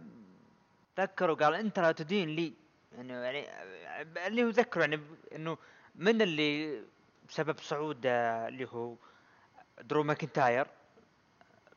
[0.99, 2.53] ذكروا قال أنت لا تدين لي.
[2.99, 3.47] إنه يعني
[4.27, 5.01] اللي هو ذكروا يعني
[5.35, 5.57] إنه
[5.95, 6.81] من اللي
[7.29, 8.95] سبب صعود اللي هو
[9.81, 10.67] درو ماكنتاير.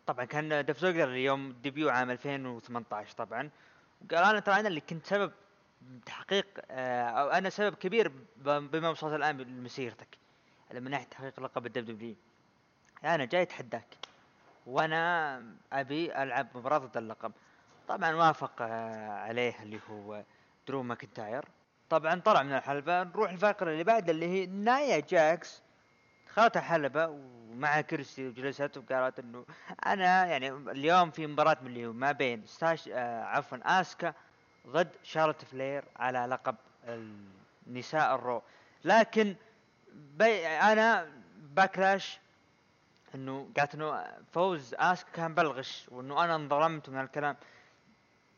[0.07, 3.51] طبعا كان دولف زيجلر اليوم debut عام 2018 طبعا.
[4.05, 5.33] وقال أنا ترى أنا اللي كنت سبب
[6.07, 10.19] تحقيق آه، أو أنا سبب كبير بما وصلت الآن لمسيرتك
[10.75, 12.15] من ناحية تحقيق لقب ال WWE
[13.05, 13.87] أنا جاي أتحداك
[14.67, 17.33] وأنا أبي ألعب مباراة ضد اللقب.
[17.89, 20.25] طبعا وافق آه، عليه اللي هو
[20.69, 21.45] درو ماكنتاير.
[21.91, 25.63] طبعا طلع من الحلبة نروح الفقرة اللي بعدها اللي هي نايا جاكس.
[26.27, 29.45] دخلت الحلبة ومع كرسي وجلست وقالت إنه
[29.87, 34.15] أنا يعني اليوم في مباراة من اللي ما بين ستاش آه عفوا آسكا
[34.67, 36.57] ضد شارلوت فلير على لقب
[37.67, 38.43] النساء ال Raw.
[38.85, 39.35] لكن
[39.95, 42.19] بي أنا Backlash
[43.15, 47.37] إنه قالت إنه فوز آسكا كان بالغش وإنه أنا انظلمت من الكلام.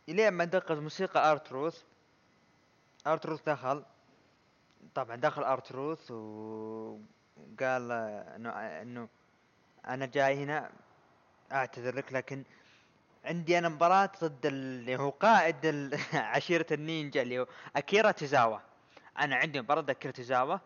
[0.08, 1.82] الين ما دقت موسيقى آر تروث
[3.06, 3.84] آر تروث دخل.
[4.94, 7.92] طبعا دخل آر تروث وقال
[8.36, 8.50] انه
[8.82, 9.08] إنه
[9.88, 10.70] أنا جاي هنا
[11.52, 12.44] أعتذر لك لكن
[13.24, 15.90] عندي أنا مباراة ضد اللي هو قائد
[16.34, 18.58] عشيرة النينجا اللي هو أكيرا توزاوا
[19.18, 20.58] أنا عندي مباراة ضد أكيرا توزاوا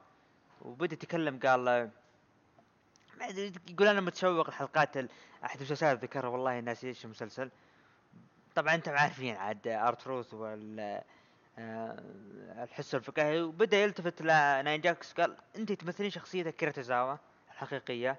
[0.63, 1.91] وبدا يتكلم قال
[3.69, 4.97] يقول أنا متشوق لحلقات
[5.45, 7.51] أحد المسلسلات ذكرها والله ناسي إيش المسلسل.
[8.55, 11.03] طبعا أنتم عارفين عاد آر تروث وال
[11.59, 15.13] الحس الفكاهي وبدأ يلتفت لنايا جاكس.
[15.13, 17.17] قال أنت تمثلين شخصية اكيرا توزاوا
[17.51, 18.17] الحقيقية.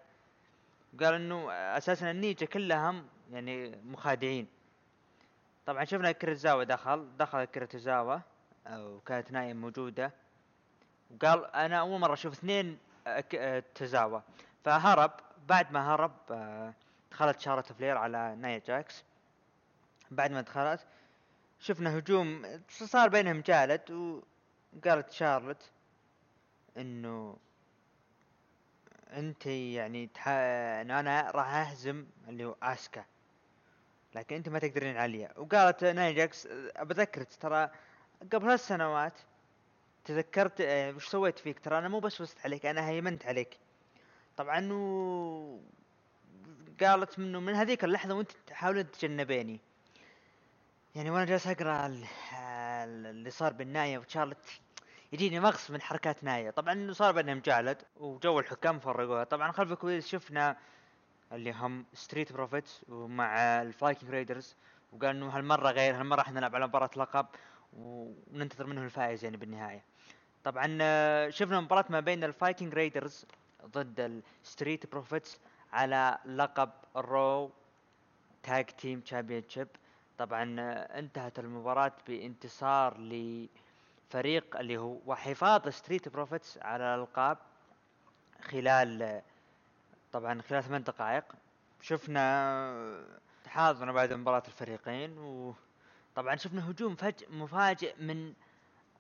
[1.00, 4.48] قال إنه أساسا النينجا كلهم يعني مخادعين.
[5.66, 8.20] طبعا شفنا أكيرا توزاوا دخل دخل أكيرا توزاوا
[8.70, 10.12] وكانت نايا موجودة.
[11.12, 14.20] وقال أنا أول مرة أشوف اثنين آه، آه، توزاوا.
[14.64, 15.12] فهرب.
[15.48, 16.74] بعد ما هرب آه،
[17.12, 19.04] دخلت شارلوت فلير على نايا جاكس.
[20.12, 20.86] بعد ما دخلت
[21.66, 25.72] شفنا هجوم صار بينهم جدال وقالت شارلوت
[26.78, 27.38] إنه
[29.14, 30.28] أنت يعني تح...
[30.28, 33.06] إنه أنا راح أهزم اللي هو آسكا
[34.16, 35.34] لكن أنت ما تقدرين عليها.
[35.38, 37.70] وقالت نايا جاكس أه، بذكرك ترى
[38.34, 39.20] قبل ثلاث سنوات
[40.04, 43.58] تذكرت آه، وش سويت فيك؟ ترى أنا مو بس وصلت عليك أنا هيمنت عليك.
[44.38, 44.60] طبعا.
[46.82, 49.60] قالت منه من هذيك اللحظة وأنت تحاولين تتجنبيني.
[50.96, 52.04] يعني وأنا جالس أقرأ ال-
[52.34, 54.38] ال- اللي صار بين نايا وشارلوت
[55.14, 56.52] يجيني مغص من حركات نايا.
[56.52, 59.24] طبعا صار بينهم جدال وجو الحكام فرقوها.
[59.24, 60.58] طبعا خلف الكواليس شفنا
[61.32, 64.56] اللي هم Street Profits ومع الفايكنج ريدرز
[64.94, 67.26] وقال إنه هالمرة غير هالمرة إحنا نلعب على مباراة لقب
[67.78, 69.84] وننتظر منه الفائز يعني بالنهاية.
[70.44, 73.26] طبعا آه، شفنا مباراة ما بين الفايكنج ريدرز
[73.66, 75.40] ضد الستريت بروفيتس
[75.74, 77.52] على لقب ال Raw
[78.44, 79.68] Tag Team Championship
[80.18, 80.56] طبعا
[81.00, 87.38] انتهت المباراة بانتصار لفريق اللي هو وحفاظ ستريت بروفيتس على الألقاب
[88.42, 89.22] خلال
[90.12, 91.24] طبعا خلال ثمان دقائق.
[91.82, 93.06] شفنا
[93.44, 98.34] تحاضن بعد مباراة الفريقين وطبعا شفنا هجوم فج مفاجئ من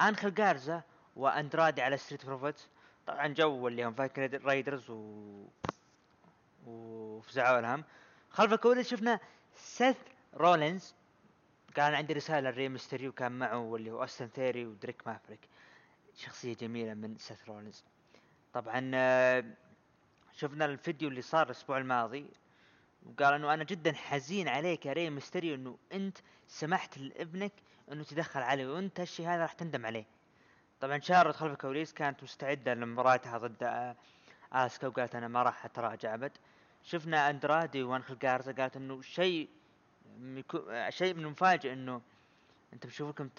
[0.01, 0.81] انخل جارزا
[1.15, 2.67] واندرادي على ستريت بروفيتس
[3.07, 5.45] طبعا جو اللي هم فايكنج رايدرز و
[6.67, 7.83] وفزعوا لهم.
[8.29, 9.19] خلف الكواليس شفنا
[9.55, 9.97] سيث
[10.33, 10.95] رولينز
[11.75, 15.39] كان عنده رسالة لري ميستريو كان معه واللي هو أوستن ثيوري ودريك مافريك.
[16.15, 17.83] شخصية جميلة من سيث رولينز.
[18.53, 19.43] طبعا آه،
[20.33, 22.25] شفنا الفيديو اللي صار الأسبوع الماضي
[23.05, 27.51] وقال إنه أنا جدا حزين عليك يا ري ميستريو إنه أنت سمحت لابنك
[27.91, 30.05] إنه تدخل عليه وأنت هالشيء هذا راح تندم عليه.
[30.81, 33.93] طبعا شارلوت خلف الكواليس كانت مستعدة لمباراتها ضد
[34.53, 36.31] آسكا وقالت أنا ما راح أتراجع أبد.
[36.83, 39.49] شفنا أندرادي وانخل جارزا قالت إنه شيء
[40.89, 42.01] شيء من المفاجئ إنه
[42.73, 43.29] أنتم بتشوفكم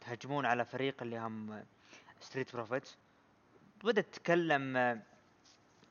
[0.00, 1.64] تهجمون على فريق اللي هم
[2.20, 2.96] ستريت بروفيتس
[3.84, 4.76] بدأت تتكلم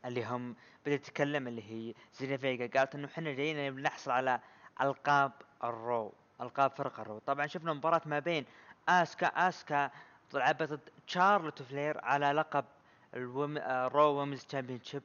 [0.06, 4.40] اللي هم بدأت تتكلم اللي هي زيلينا فيجا قالت إنه إحنا جايين بنحصل على
[4.82, 5.32] ألقاب
[5.64, 8.46] الرو ألقاب فرق الرو طبعا شفنا مباراة ما بين
[8.90, 9.92] آسكا آسكا
[10.34, 12.66] لعبت ضد تشارلوت فلير على لقب.
[13.14, 15.02] ال Raw Women's Championship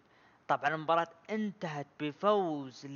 [0.48, 2.87] طبعا المباراة انتهت بفوز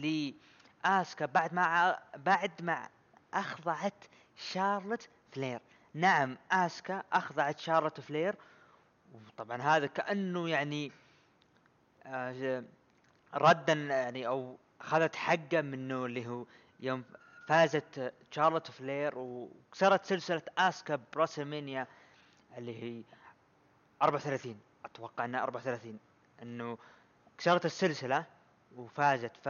[0.84, 2.88] لاسكا بعد ما بعد ما
[3.34, 4.04] أخضعت
[4.36, 5.60] شارلوت فلير.
[5.94, 8.34] نعم آسكا أخضعت شارلوت فلير.
[9.14, 10.92] وطبعا هذا كأنه يعني
[12.06, 12.64] آه
[13.34, 16.44] ردا يعني أو أخذت حقه منه اللي هو
[16.80, 17.04] يوم
[17.48, 21.86] فازت شارلوت فلير وكسرت سلسلة آسكا براسلمانيا
[22.58, 23.02] اللي هي
[24.02, 25.98] 34 أتوقع إنها 34
[26.42, 26.78] إنه
[27.38, 28.24] كسرت السلسلة
[28.76, 29.36] وفازت.
[29.36, 29.48] ف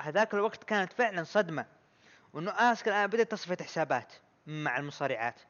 [0.00, 1.66] هذاك الوقت كانت فعلا صدمة
[2.32, 4.12] وإنه اسكا الان بدأت تصفية حسابات
[4.46, 5.40] مع المصارعات.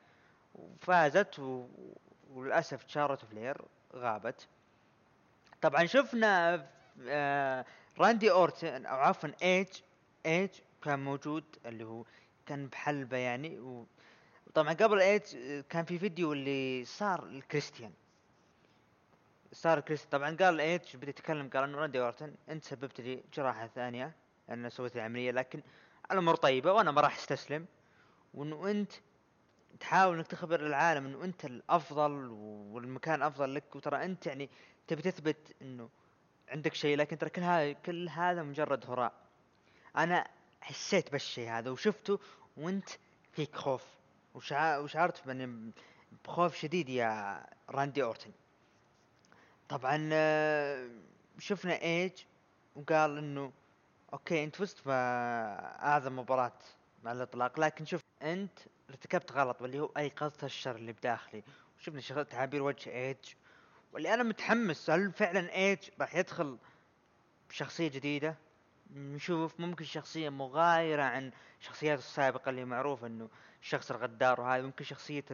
[0.55, 1.69] وفازت و...
[2.31, 3.57] وللأسف شارلوت فلير
[3.95, 4.49] غابت.
[5.63, 6.67] طبعا شفنا
[7.09, 7.65] آه
[7.99, 9.69] راندي أورتن أو عفوا ايج
[10.27, 10.51] إيج
[10.83, 12.05] كان موجود اللي هو
[12.47, 13.59] كان بحلبة يعني.
[13.59, 13.87] و
[14.55, 15.23] طبعا قبل إيج
[15.69, 17.93] كان في فيديو اللي صار لكريستيان.
[19.53, 20.11] صار كريستيان.
[20.11, 24.22] طبعا قال إيج بدأ يتكلم قال إنه راندي أورتن أنت سببت لي جراحة ثانية.
[24.51, 25.63] أنا سويت العملية لكن
[26.13, 27.67] الأمور طيبة وأنا ما راح أستسلم.
[28.35, 28.93] وانه انت
[29.81, 32.29] تحاول إنك تخبر العالم انه انت الأفضل
[32.73, 34.51] والمكان أفضل لك وترى أنت يعني
[34.87, 35.89] تبي تثبت إنه
[36.49, 39.13] عندك شيء لكن ترى كل هذا كل هذا مجرد هراء.
[39.97, 40.29] أنا
[40.61, 42.19] حسيت بالشيء هذا وشفته
[42.57, 42.89] وأنت
[43.33, 43.85] فيك خوف.
[44.35, 45.73] وشعرت باني
[46.25, 48.31] بخوف شديد يا راندي أورتن.
[49.69, 50.89] طبعا آه،
[51.39, 52.13] شفنا إيج
[52.77, 53.53] وقال إنه
[54.13, 56.59] okay أنت فزت باعظم مباراة
[57.03, 57.61] على الإطلاق.
[57.61, 58.59] لكن شوف أنت
[58.91, 61.43] ارتكبت غلط واللي هو أيقظت الشر اللي بداخلي.
[61.79, 63.17] وشفنا تعابير وجه ايج
[63.93, 66.59] واللي أنا متحمس هل فعلا ايج راح يدخل
[67.49, 68.37] بشخصية جديدة؟
[68.91, 73.29] نشوف ممكن شخصية مغايرة عن شخصيات السابقة اللي معروف إنه
[73.63, 75.25] الشخص الغدار وهذا ممكن شخصية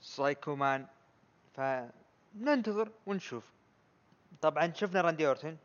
[0.00, 0.86] ال psycho man
[1.54, 3.44] فننتظر ونشوف.
[4.40, 5.56] طبعا شفنا راندي أورتن.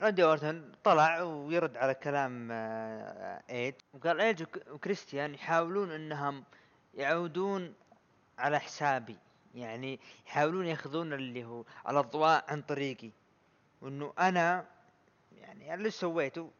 [0.00, 6.44] راندي اورتن طلع ويرد على كلام آه، ايج وقال ايج وكريستيان يحاولون إنهم
[6.94, 7.74] يعودون
[8.38, 9.16] على حسابي
[9.54, 13.10] يعني يحاولون يأخذون اللي هو الاضواء عن طريقي
[13.80, 14.66] وإنه أنا
[15.32, 16.50] يعني اللي سويته؟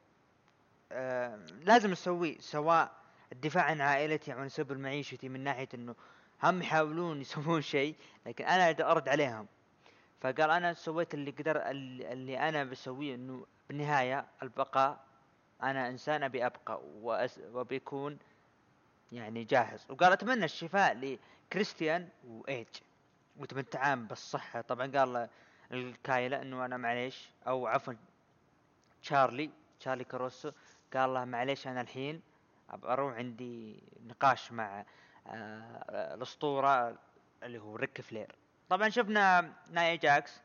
[0.93, 2.93] آه لازم اسويه سواء
[3.33, 5.95] الدفاع عن عائلتي عن سبل معيشتي من ناحية إنه
[6.43, 9.47] هم يحاولون يسوون شيء لكن أنا أرد عليهم.
[10.21, 15.05] فقال أنا سويت اللي قدر اللي أنا بسويه إنه بالنهاية البقاء
[15.63, 16.81] أنا إنسان أبي أبقى
[17.53, 18.19] وبيكون
[19.13, 19.87] يعني جاهز.
[19.89, 21.19] وقال أتمنى الشفاء
[21.51, 22.67] لكريستيان وإيج.
[23.37, 24.61] وتمتعان بالصحة.
[24.61, 25.29] طبعا قال
[25.73, 27.95] لكايلا إنه أنا معليش أو عفوا
[29.03, 30.51] تشارلي تشارلي كاروسو
[30.95, 32.23] قال له معليش أنا الحين
[32.85, 34.85] أروح عندي نقاش مع
[35.27, 36.99] آه الأسطورة
[37.43, 38.35] اللي هو ريك فلير.
[38.71, 40.41] طبعا شفنا نايا جاكس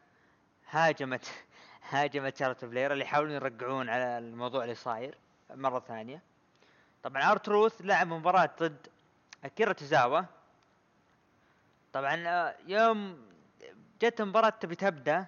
[0.70, 1.32] هاجمت
[1.90, 5.18] هاجمت شارلوت فلير اللي يحاولون يرجعون على الموضوع اللي صاير
[5.50, 6.22] مرة ثانية.
[7.04, 8.88] طبعا ارتروث لعب مباراة ضد
[9.44, 10.22] أكيرا توزاوا
[11.94, 13.26] طبعا آه، يوم
[14.02, 15.26] جت المباراة تبي تبدأ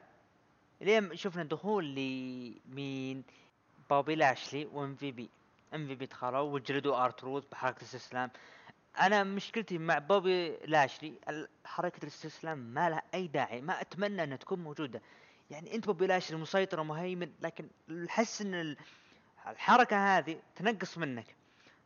[0.81, 3.23] لين شفنا دخول لمين؟
[3.89, 5.29] بوبي لاشلي وإم في بي.
[5.75, 8.29] إم في بي دخلوا وجلدوا ارتروث بحركة الاستسلام
[8.99, 11.13] أنا مشكلتي مع بوبي لاشلي
[11.65, 15.01] حركة الاستسلام ما لها أي داعي ما أتمنى أنها تكون موجودة.
[15.51, 17.67] يعني أنت بوبي لاشلي مسيطر ومهيمن لكن
[18.09, 18.77] احس إن ال-
[19.47, 21.35] الحركة هذه تنقص منك.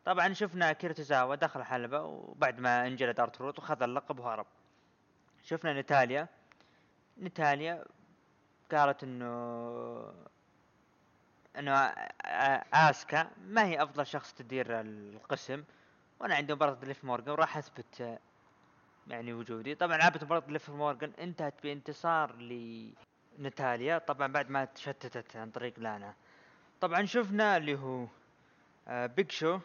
[0.04, 4.46] طبعا شفنا أكيرا توزاوا دخل الحلبة وبعد ما انجلد ارتروث وخذ اللقب وهرب.
[5.44, 6.28] شفنا نتاليا.
[7.18, 7.84] نتاليا
[8.72, 10.14] قالت انه
[11.58, 11.72] إنه
[12.72, 15.64] آسكا ما هي أفضل شخص تدير القسم.
[16.22, 18.18] وأنا عندي مباراة ليف مورجان وراح اثبت آه،
[19.08, 19.74] يعني وجودي.
[19.74, 22.36] طبعا لعبت مباراة ليف مورجان انتهت بانتصار
[23.38, 23.98] لنتاليا.
[23.98, 26.14] طبعا بعد ما تشتتت عن طريق لانا.
[26.80, 28.06] طبعا شفنا اللي هو
[28.88, 29.58] آه، بيج شو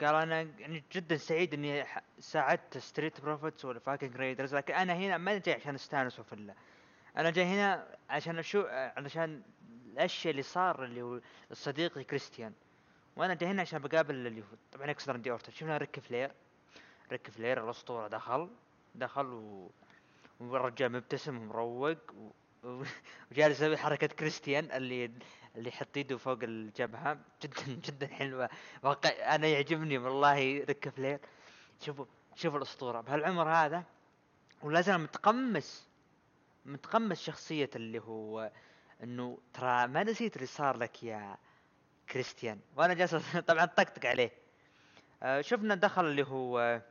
[0.00, 1.84] قال أنا يعني جدا سعيد إني
[2.18, 6.54] ساعدت ستريت بروفيتس ولا فايكنج ريدرز لكن أنا هنا ما جاي عشان استانس وفله
[7.16, 9.42] أنا جاي هنا عشان أشوف علشان
[9.92, 11.20] الأشياء اللي صار اللي هو
[11.52, 12.52] صديقي كريستيان.
[13.16, 16.32] وأنا هنا عشان بقابل اللي هو طبعا إكس راندي اورتن شفنا ريك فلير.
[17.12, 18.08] ريك فلير الأسطورة.
[18.08, 18.48] دخل.
[18.94, 19.70] دخل و...
[20.40, 22.30] والرجال مبتسم ومروق و...
[23.30, 25.10] وجالس يسوي حركة كريستيان اللي
[25.56, 27.18] اللي يحط يده فوق الجبهة.
[27.42, 28.48] جدا جدا حلوة.
[28.82, 31.20] واقع أنا يعجبني والله ريك فلير.
[31.80, 33.00] شوفوا شوفوا الأسطورة.
[33.00, 33.84] بهالعمر هذا
[34.62, 35.88] ولا زال متقمص.
[36.66, 38.50] متقمص شخصية اللي هو
[39.02, 41.36] إنه ترى ما نسيت اللي صار لك يا
[42.10, 42.60] كريستيان.
[42.76, 43.14] وأنا جالس
[43.48, 44.30] طبعا طقطق عليه.
[45.22, 46.82] آه شفنا دخل اللي هو آه،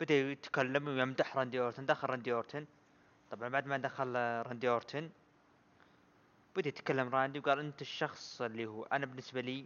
[0.00, 1.86] بدأ يتكلم ويمدح راندي أورتن.
[1.86, 2.66] دخل راندي أورتن.
[3.30, 5.10] طبعا بعد ما دخل آه، راندي أورتن
[6.56, 9.64] بدأ يتكلم راندي وقال أنت الشخص اللي هو أنا بالنسبة لي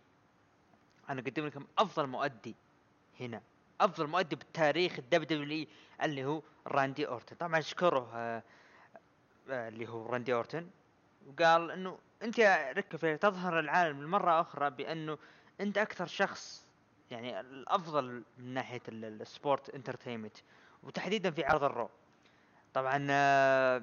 [1.10, 2.54] أنا اقدم لكم أفضل مؤدي
[3.20, 3.42] هنا.
[3.80, 5.66] أفضل مؤدي بالتاريخ ال WWE
[6.02, 7.36] اللي هو راندي أورتن.
[7.36, 8.42] طبعا اشكره
[9.48, 10.70] اللي هو راندي أورتن.
[11.26, 15.18] وقال إنه أنت يا ريك فلير تظهر العالم لمرة أخرى بأنه
[15.60, 16.66] أنت أكثر شخص
[17.10, 20.36] يعني الأفضل من ناحية ال- ال- ال sports entertainment
[20.82, 21.90] وتحديدا في عرض ال Raw.
[22.74, 23.82] طبعا آه،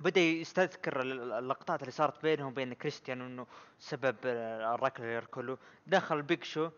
[0.00, 3.46] بدأ يستذكر ال- ال- اللقطات اللي صارت بينهم وبين كريستيان إنه
[3.78, 6.70] سبب آه، الركله اللي يركله دخل بيك شو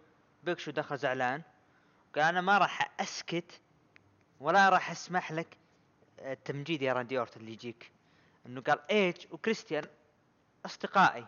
[0.44, 1.42] بيك شو دخل زعلان.
[2.14, 3.60] قال أنا ما راح أسكت
[4.40, 5.56] ولا راح أسمح لك
[6.18, 7.92] التمجيد يا راندي أورتن اللي يجيك.
[8.46, 9.84] إنه قال ايج وكريستيان
[10.66, 11.26] أصدقائي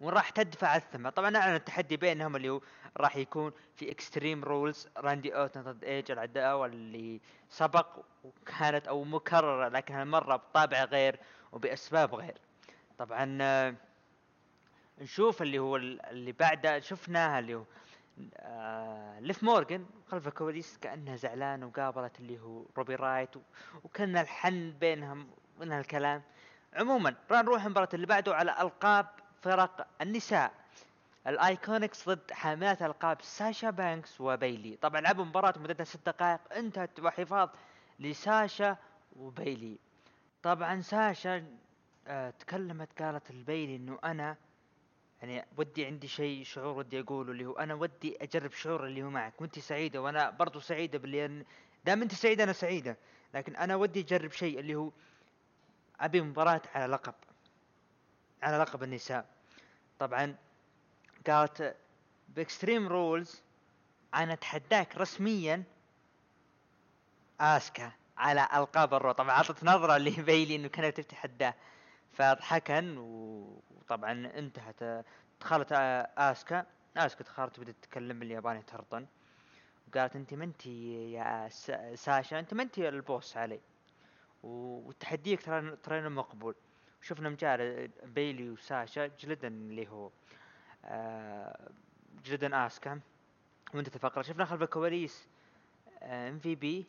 [0.00, 1.10] وراح تدفع الثمن.
[1.10, 2.60] طبعا اعلن التحدي بينهم اللي هو
[2.96, 7.86] راح يكون في Extreme Rules راندي اورتن ضد ايج العداوه اللي سبق
[8.24, 11.20] وكانت أو مكررة لكن هالمرة بطابع غير
[11.52, 12.38] وبأسباب غير.
[12.98, 13.74] طبعا آه،
[14.98, 16.80] نشوف اللي هو ال- اللي بعده.
[16.80, 17.64] شفناها اللي هو
[18.36, 23.30] آه ليف مورجن خلف الكواليس كأنها زعلانة وقابلت اللي هو روبي رايوت
[23.84, 25.28] وكان الحن بينهم
[25.60, 26.22] من هالكلام.
[26.76, 29.06] عموما نروح المباراة اللي بعده على ألقاب
[29.42, 30.52] فرق النساء.
[31.26, 34.76] ال IIconics ضد حاملات ألقاب ساشا بانكس وبيلي.
[34.76, 36.40] طبعا لعبوا مباراة مدتها ست دقائق.
[36.56, 37.48] انتهت بحفاظ
[38.00, 38.76] لساشا
[39.16, 39.78] وبيلي.
[40.42, 41.46] طبعا ساشا
[42.06, 44.36] آه تكلمت قالت لبيلي إنه أنا
[45.22, 49.10] يعني ودي عندي شيء شعور ودي أقوله اللي هو أنا ودي أجرب شعور اللي هو
[49.10, 49.40] معك.
[49.40, 51.44] وانت سعيدة وأنا برضو سعيدة باللي
[51.84, 52.96] دام انت سعيدة أنا سعيدة.
[53.34, 54.90] لكن أنا ودي أجرب شيء اللي هو
[56.00, 57.14] أبي مباراة على لقب
[58.42, 59.26] على لقب النساء.
[59.98, 60.36] طبعا
[61.26, 61.76] قالت
[62.28, 63.42] ب Extreme Rules
[64.14, 65.62] أنا أتحداك رسميا
[67.40, 69.12] آسكا على ألقاب ال Raw.
[69.12, 71.54] طبعا عطت نظرة لبيلي إنه كانت تتحداه
[72.12, 75.04] فضحكن وطبعا انتهت.
[75.40, 76.66] دخلت آسكا.
[76.96, 79.06] آسكا دخلت بدت تتكلم بالياباني ترطن
[79.88, 81.48] وقالت انت ما انت يا
[81.94, 83.60] ساشا انت ما انت ال boss علي.
[84.42, 86.54] و- وتحديك ترى ترى مقبول.
[87.02, 90.10] شفنا مجال بيلي وساشا جلدا اللي هو
[90.84, 91.70] آه،
[92.24, 93.00] جلدا آسكا
[93.74, 95.28] وانتهت الفقرة شفنا خلف الكواليس
[96.02, 96.86] ام في بي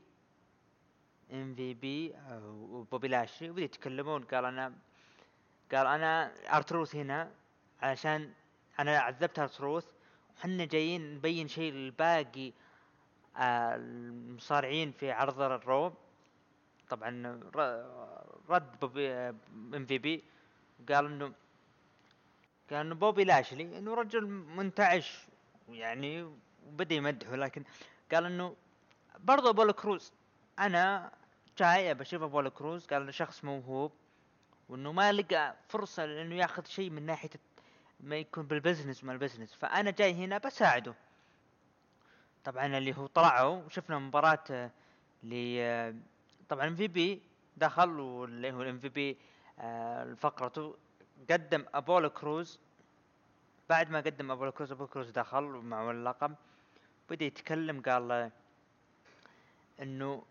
[1.34, 2.14] ام في بي
[2.44, 4.24] وبوبي لاشلي وبدأوا يتكلمون.
[4.24, 4.74] قال أنا
[5.72, 7.32] قال أنا أرتروث هنا
[7.82, 8.32] علشان
[8.80, 9.86] أنا عذبت أرتروث.
[10.38, 12.54] وحنا جايين نبين شيء للباقي
[13.38, 15.94] آه، المصارعين في عرض ال Raw.
[16.90, 17.40] طبعا
[18.50, 20.24] رد بوبي إم في بي
[20.90, 21.34] قال إنه
[22.70, 25.28] قال إنه بوبي لاشلي إنه رجل منتعش
[25.70, 26.24] يعني
[26.68, 27.36] وبدأ يمدحه.
[27.36, 27.64] لكن
[28.12, 28.56] قال إنه
[29.20, 30.14] برضو ابولو كروز
[30.60, 31.12] أنا
[31.58, 33.92] جاي بشوف ابولو كروز قال إنه شخص موهوب
[34.70, 37.30] وإنه ما لقى فرصة لإنه ياخذ شيء من ناحية
[38.00, 39.54] ما يكون بال business ما ال business.
[39.54, 40.94] فأنا جاي هنا بساعده.
[42.44, 45.96] طبعا اللي هو طلعوا وشفنا مباراة آه،
[46.50, 47.22] طبعا ام في بي
[47.58, 49.18] دخل واللي هو الام في بي
[50.16, 50.76] فقرته
[51.30, 52.60] قدم أبولو كروز.
[53.70, 56.36] بعد ما قدم أبولو كروز أبولو كروز دخل معه اللقب.
[57.10, 58.32] بدأ يتكلم قال له
[59.82, 60.24] إنه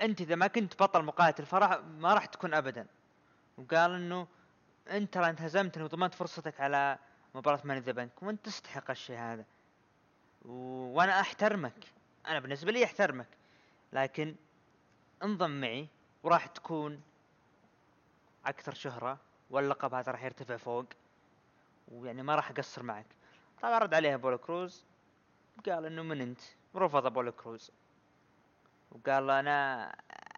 [0.00, 2.86] أنت إذا ما كنت بطل مقاتل فرح ما راح تكون ابدا.
[3.58, 4.26] وقال إنه
[4.90, 6.98] أنت ترى انهزمتني وضمنت فرصتك على
[7.34, 9.44] مباراة ماني ذا بنك وأنت تستحق الشيء هذا.
[10.44, 10.52] و...
[10.96, 11.84] وأنا أحترمك.
[12.26, 13.28] أنا بالنسبة لي أحترمك.
[13.92, 14.34] لكن
[15.24, 15.88] انضم معي
[16.22, 17.02] وراح تكون
[18.46, 19.18] أكثر شهرة
[19.50, 20.86] واللقب هذا راح يرتفع فوق.
[21.88, 23.06] ويعني ما راح أقصر معك.
[23.62, 24.84] طبعا رد عليه ابولو كروز.
[25.66, 26.40] قال إنه من أنت؟
[26.76, 27.70] رفض ابولو كروز.
[28.90, 29.88] وقال له أنا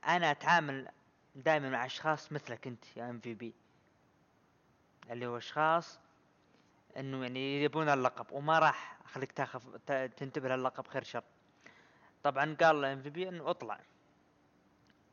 [0.04, 0.88] أنا أتعامل
[1.34, 3.54] دائما مع أشخاص مثلك أنت يا إم في بي.
[5.10, 5.98] اللي هو أشخاص
[6.96, 9.60] إنه يعني يبون اللقب وما راح أخليك تاخذ
[10.08, 11.24] تنتبه للقب خير شر.
[12.22, 13.80] طبعا قال له إم في بي إنه اطلع.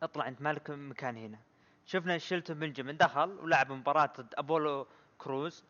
[0.04, 1.39] اطلع انت مالك مكان هنا.
[1.86, 4.88] شفنا شيلتون بنجامين دخل ولعب مباراة ضد أبولو
[5.18, 5.64] كروز.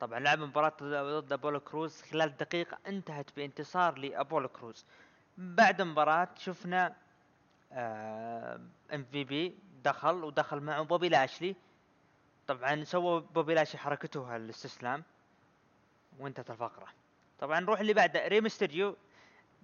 [0.00, 0.72] طبعا لعب مباراة
[1.20, 4.84] ضد أبولو كروز خلال دقيقة انتهت بانتصار لأبولو كروز.
[5.38, 6.96] بعد المباراة شفنا
[7.72, 9.54] ام في بي
[9.84, 11.56] دخل ودخل معه بوبي لاشلي.
[12.46, 15.02] طبعا سوى بوبي لاشلي حركته الاستسلام
[16.18, 16.86] وانتهت الفقرة.
[17.38, 18.96] طبعا نروح اللي بعده ري ميستيريو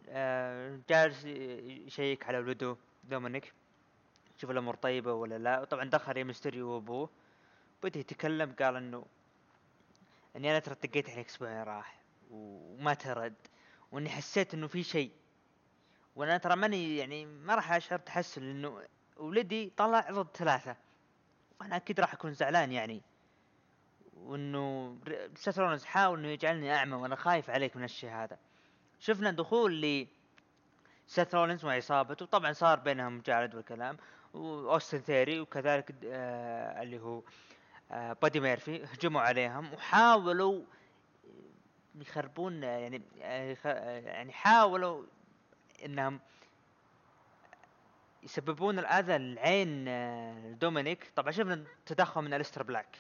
[0.08, 3.52] آه، جالس يشيك على ولده دومينيك.
[4.40, 5.60] شوف الأمور طيبة ولا لا.
[5.60, 7.10] وطبعا دخل ري ميستيريو وابوه
[7.82, 9.06] بدأ يتكلم قال إنه
[10.36, 13.34] إني أنا ترى دقيت عليك أسبوعين راح وما ترد.
[13.92, 15.10] وإني حسيت إنه في شيء.
[16.16, 18.82] وأنا ترى ماني يعني ما راح أشعر تحسن لأنه
[19.16, 20.76] ولدي طلع ضد ثلاثة.
[21.60, 23.02] وأنا أكيد راح أكون زعلان يعني.
[24.14, 24.98] وإنه
[25.58, 28.38] رولنز حاول إنه يجعلني أعمى وأنا خايف عليك من الشيء هذا.
[29.00, 30.06] شفنا دخول ل
[31.06, 33.96] سيث رولنز وعصابته طبعا صار بينهم مجالد والكلام.
[34.34, 37.22] وأوستن ثيوري وكذلك آه اللي هو
[37.92, 40.62] آه بادي ميرفي هجموا عليهم وحاولوا
[41.94, 45.04] يخربون يعني آه آه، يعني حاولوا
[45.84, 46.20] إنهم
[48.22, 51.12] يسببون الأذى لعين آه، دومينيك.
[51.16, 52.96] طبعا شفنا تدخل من أليستر بلاك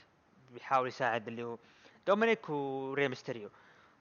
[0.52, 1.58] بيحاول يساعد اللي هو
[2.06, 3.50] دومينيك وري ميستيريو.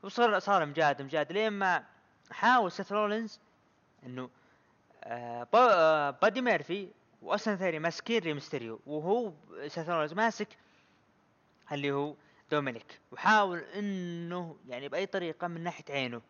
[0.04, 1.84] وصار صار مجاد مجاد لين ما
[2.32, 3.40] حاول سيث رولينز
[4.06, 4.30] إنه
[5.54, 6.90] با- بادي ميرفي
[7.22, 9.34] واصلا ثاني ماسكين ري ميستيريو وهو
[9.68, 10.48] سيث ماسك
[11.72, 12.16] اللي هو
[12.52, 13.00] دومينيك.
[13.12, 16.22] وحاول إنه يعني بأي طريقة من ناحية عينه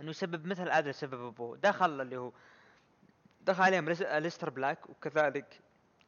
[0.00, 1.56] إنه يسبب مثل اللي سبب أبوه.
[1.56, 2.32] دخل اللي هو
[3.40, 5.60] دخل عليهم ليس- أليستر بلاك وكذلك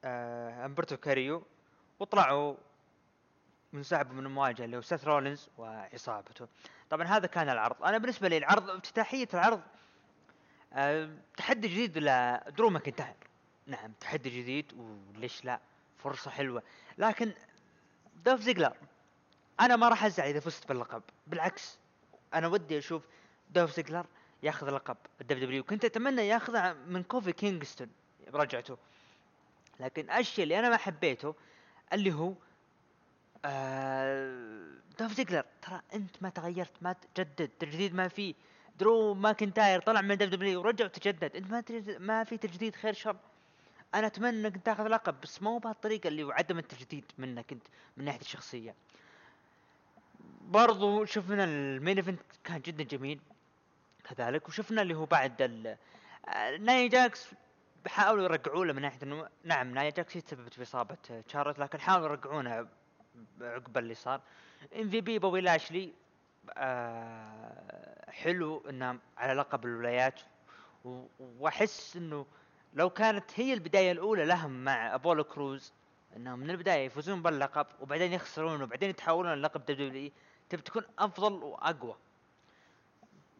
[0.04, 1.42] آه أمبرتو كاريو
[2.00, 2.54] وطلعوا
[3.72, 6.48] منسحبوا من المواجهة اللي هو سيث رولينز وعصابته.
[6.90, 7.82] طبعا هذا كان العرض.
[7.84, 9.60] أنا بالنسبة لي العرض افتتاحية العرض
[10.72, 13.14] آه تحدي جديد لدرو ماكنتاير.
[13.66, 15.60] نعم تحدي جديد وليش لا؟
[15.98, 16.62] فرصة حلوة.
[16.98, 17.32] لكن
[18.24, 18.76] دوف زيجلر.
[19.60, 21.02] أنا ما راح أزعل إذا فزت باللقب.
[21.26, 21.78] بالعكس
[22.34, 23.02] أنا ودي أشوف
[23.50, 24.06] دوف زيجلر
[24.42, 27.90] ياخذ لقب ال WW كنت أتمنى ياخذه من كوفي كينغستون
[28.32, 28.78] برجعته.
[29.80, 31.34] لكن الشيء اللي أنا ما حبيته
[31.92, 32.32] اللي هو
[33.44, 34.66] آه
[34.98, 35.44] دوف زيجلر.
[35.62, 37.48] ترى أنت ما تغيرت ما تجدد.
[37.48, 38.34] تجديد ما في.
[38.78, 42.92] درو ماكنتاير طلع من ال WW ورجع وتجدد أنت ما تجد ما في تجديد خير
[42.92, 43.16] شر.
[43.94, 47.66] أنا أتمنى إنك تاخذ لقب بس مو بهالطريقة اللي هو عدم التجديد منك أنت
[47.96, 48.74] من ناحية الشخصية.
[50.40, 53.20] برضو شفنا ال main event كان جدا جميل
[54.04, 55.76] كذلك وشفنا اللي هو بعد ال
[56.28, 57.30] آه، ناي جاكس
[57.86, 60.96] حاولوا يرجعوا له من ناحية إنه نعم ناي جاكس تسببت في إصابة
[61.28, 62.68] شارلوت لكن حاولوا يرجعونها
[63.40, 64.20] عقب اللي صار.
[64.80, 65.92] MVP بوبي لاشلي
[66.56, 70.20] آه حلو إنه على لقب الولايات
[71.20, 72.26] وأحس إنه
[72.74, 75.72] لو كانت هي البداية الأولى لهم مع أبولو كروز
[76.16, 80.10] إنهم من البداية يفوزون باللقب وبعدين يخسرون وبعدين يتحولون للقب W
[80.48, 81.96] تبي تكون أفضل وأقوى.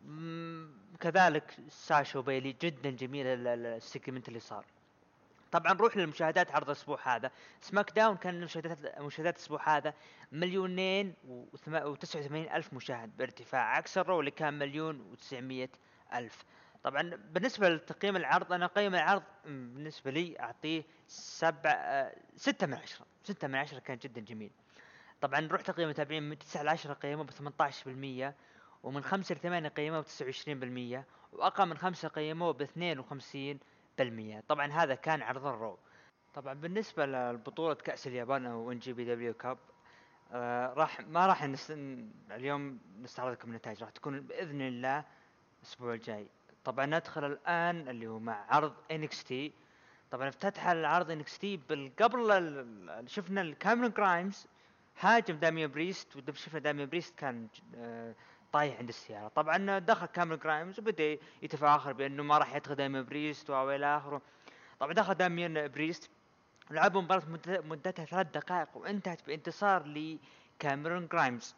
[0.05, 0.71] مم،
[1.01, 4.65] كذلك ساشا وبيلي جدا جميل ال- ال- ال segment اللي صار.
[5.53, 7.31] طبعا نروح للمشاهدات عرض الأسبوع هذا.
[7.61, 9.95] SmackDown كان مشاهدات مشاهدات الأسبوع هذا
[10.33, 11.15] مليونين
[11.55, 15.69] و89 ألف مشاهد بارتفاع عكس ال Raw اللي كان مليون و900
[16.15, 16.45] ألف.
[16.83, 23.07] طبعا بالنسبة لتقييم العرض أنا اقيم العرض بالنسبة لي أعطيه سبع آه، ستة من عشرة
[23.25, 24.51] ستة من عشرة كان جدا جميل.
[25.21, 28.35] طبعا نروح تقييم المتابعين من 9 ل 10 قيمه ب 18%
[28.83, 34.95] ومن 5 ل 8 قيمه ب 29% وأقل من 5 قيمه ب 52% طبعا هذا
[34.95, 35.79] كان عرض ال Raw
[36.35, 39.59] طبعا بالنسبة لبطولة كأس اليابان أو NJPW Cup
[40.33, 41.71] آه راح ما راح نست...
[42.31, 45.05] اليوم نستعرض لكم النتائج راح تكون بإذن الله
[45.63, 46.27] الأسبوع الجاي.
[46.65, 49.53] طبعا ندخل الآن اللي هو مع عرض NXT.
[50.11, 51.61] طبعا افتتح العرض NXT
[52.01, 54.47] قبل شفنا الكاميرون جرايمز
[55.01, 58.15] هاجم داميان بريست ودم شفنا داميان بريست كان آه،
[58.53, 59.29] طايح عند السيارة.
[59.29, 64.23] طبعا دخل كاميرون جرايمز وبدأ يتفاخر بأنه ما راح يدخل داميان بريست والى آخره.
[64.81, 66.11] طبعا دخل داميان بريست
[66.71, 71.55] لعبوا مباراة مدتها ثلاث دقائق وانتهت بانتصار لكاميرون جرايمز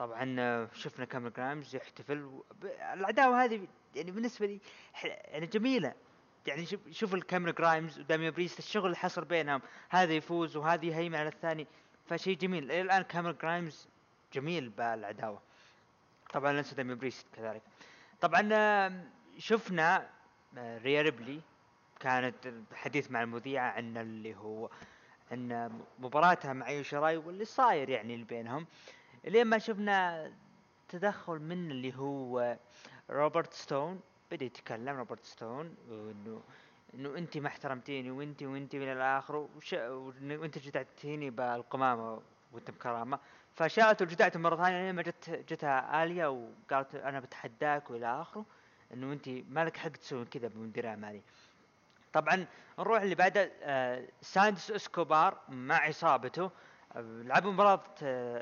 [0.00, 2.42] طبعا آه، شفنا كاميرون جرايمز يحتفل
[2.92, 4.60] العداوة هذه يعني بالنسبة لي
[5.04, 5.94] يعني جميلة.
[6.46, 11.14] يعني شوف شوف الكاميرون جرايمز وداميان بريست الشغل اللي حصل بينهم هذا يفوز وهذا يهيمن
[11.14, 11.66] على الثاني
[12.06, 12.64] فشيء جميل.
[12.64, 13.88] إلى الآن كاميرون جرايمز
[14.32, 15.42] جميل بالعداوة
[16.32, 17.62] طبعا ننسى داميان بريست كذلك.
[18.20, 19.04] طبعا آه،
[19.38, 20.10] شفنا
[20.58, 21.40] آه، ريا ريبلي
[22.00, 24.70] كانت الحديث مع المذيعة عن اللي هو
[25.30, 28.66] عن مباراتها مع إيو شيراي واللي صاير يعني اللي بينهم.
[29.24, 30.30] لين ما شفنا
[30.88, 32.56] تدخل من اللي هو
[33.10, 34.00] روبرت ستون.
[34.30, 36.42] بدا يتكلم روبرت ستون وانه
[36.94, 39.48] إنه انت ما احترمتيني وانت وانت من الآخر
[40.22, 43.18] وإنت جدعتيني بالقمامة وأنت بكرامة.
[43.54, 48.44] فشاءت وجدعت مرة ثانية لين ما جت جتها آليا وقالت أنا بتحداك وإلى آخره
[48.94, 51.22] إنه انت ما لك حق تسوي كذا بمدير اعمالي
[52.12, 52.46] طبعا
[52.78, 56.50] نروح اللي بعده آه سانتوس إسكوبار مع عصابته
[56.96, 57.80] لعبوا مباراة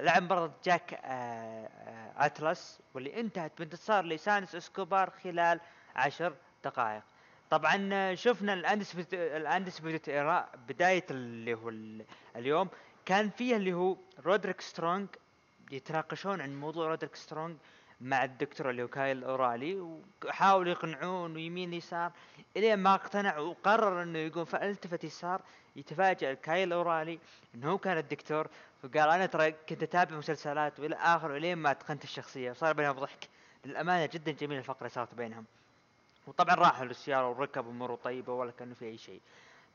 [0.03, 5.61] لعب مباراة جاك آه آه أتلس واللي انتهت بانتصار لسانتوس إسكوبار خلال
[5.96, 6.34] عشر
[6.64, 7.03] دقائق.
[7.51, 12.05] طبعا آه، شفنا ال Undisputed ال Undisputed Era بداية اللي هو ال-
[12.36, 12.68] اليوم.
[13.07, 13.96] كان فيه اللي هو
[14.26, 15.09] رودريك سترونج
[15.70, 17.57] يتناقشون عن موضوع رودريك سترونج
[18.01, 19.80] مع الدكتور اللي هو كايل أورايلي
[20.26, 22.12] وحاولوا يقنعوه انه يمين يسار
[22.57, 25.42] إلين ما اقتنع وقرر إنه يقوم فالتفت يسار
[25.79, 26.35] يتفاجأ.
[26.35, 27.18] كايل أورايلي
[27.55, 28.49] إنه هو كان الدكتور
[28.83, 33.29] فقال أنا ترى كنت أتابع مسلسلات وإلى اخره الين ما اتقنت الشخصية وصار بينهم ضحك.
[33.64, 35.45] للأمانة جدا جميله الفقرة اللي صارت بينهم.
[36.26, 39.20] وطبعا راحوا للسيارة وركبوا اموره طيبة ولا كانه في أي شيء.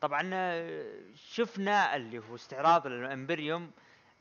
[0.02, 3.72] طبعا آه، شفنا اللي هو استعراض الإمبيريوم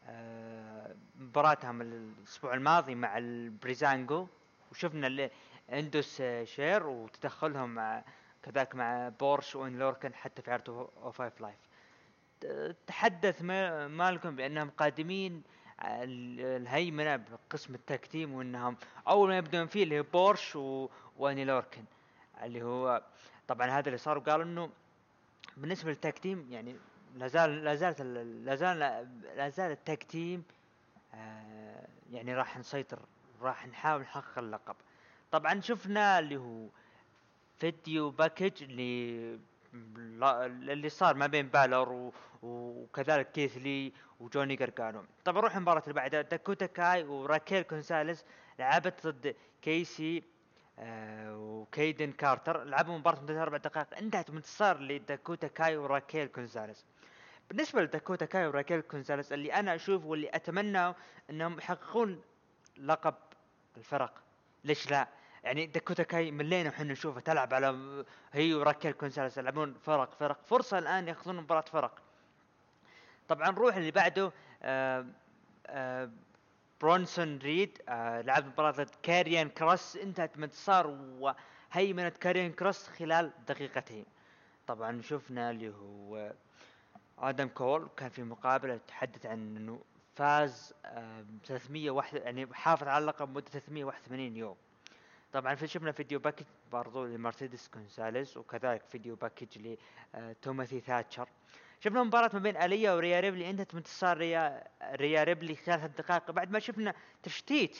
[0.08, 4.26] آه، مباراتهم الأسبوع الماضي مع البريزانجو
[4.70, 5.30] وشفنا اللي
[5.72, 8.02] إندوس آه، شير وتدخلهم مع
[8.42, 11.56] كذلك مع بورش وان لوركن حتى في عرض أو فايف لايف.
[12.86, 15.42] تحدث ما- مالكم بأنهم قادمين
[15.84, 18.76] ال- الهيمنة بقسم التكتيم وإنهم
[19.08, 20.88] أول ما يبدون فيه اللي هو بورش و...
[21.18, 21.84] وأني لوركن
[22.42, 23.02] اللي هو
[23.48, 24.70] طبعا هذا اللي صار وقالوا إنه
[25.56, 26.76] بالنسبة للتكتيم يعني
[27.14, 28.78] لا زال لا زالت ال- لا زال
[29.36, 30.44] لا زال التكتيم
[31.14, 32.98] آه يعني راح نسيطر
[33.42, 34.76] راح نحاول نحقق اللقب.
[35.32, 36.66] طبعا شفنا اللي هو
[37.58, 39.38] video package اللي
[39.74, 42.12] اللي صار ما بين بالور و...
[42.42, 46.22] وكذلك كيث لي وجوني جرجانو طبعا نروح المباراة اللي بعدها.
[46.22, 48.24] داكوتا كاي وراكيل كونساليس
[48.58, 50.22] لعبت ضد كيسي
[50.78, 52.64] آه وكيدن كارتر.
[52.64, 53.96] لعبوا مباراة مدتها أربع دقائق.
[53.96, 56.84] انتهت بانتصار لداكوتا كاي وراكيل كونساليس.
[57.48, 60.94] بالنسبة لداكوتا كاي وراكيل كونساليس اللي أنا أشوف واللي أتمنى
[61.30, 62.22] إنهم يحققون
[62.78, 63.14] لقب
[63.76, 64.22] الفرق.
[64.64, 65.08] ليش لا؟
[65.44, 70.38] يعني داكوتا كاي ملينا وحنا نشوفها تلعب على هي وراكيل كونساليس يلعبون فرق فرق.
[70.44, 71.98] فرصة الآن يأخذون مباراة فرق.
[73.28, 74.32] طبعا نروح اللي بعده
[74.62, 75.06] آه
[75.66, 76.10] آه
[76.80, 79.96] برونسون ريد آه لعب مباراة ضد كاريان كروس.
[79.96, 80.86] انتهت بانتصار
[81.20, 84.06] وهيمنة كاريان كروس خلال دقيقتين.
[84.66, 86.32] طبعا شفنا اللي هو
[87.18, 89.80] آدم كول كان في مقابلة تحدث عن إنه
[90.14, 94.56] فاز آه 301 يعني حافظ على اللقب مدة 381 يوم.
[95.32, 99.76] طبعا في شفنا video package برضو لمرسيدس كونساليس وكذلك video package
[100.14, 101.28] لتيموثي ثاتشر.
[101.80, 106.50] شفنا مباراة ما بين أليا وريا ريبلي انتهت بانتصار ريا ريا ريبلي ثلاث دقائق بعد
[106.50, 107.78] ما شفنا تشتيت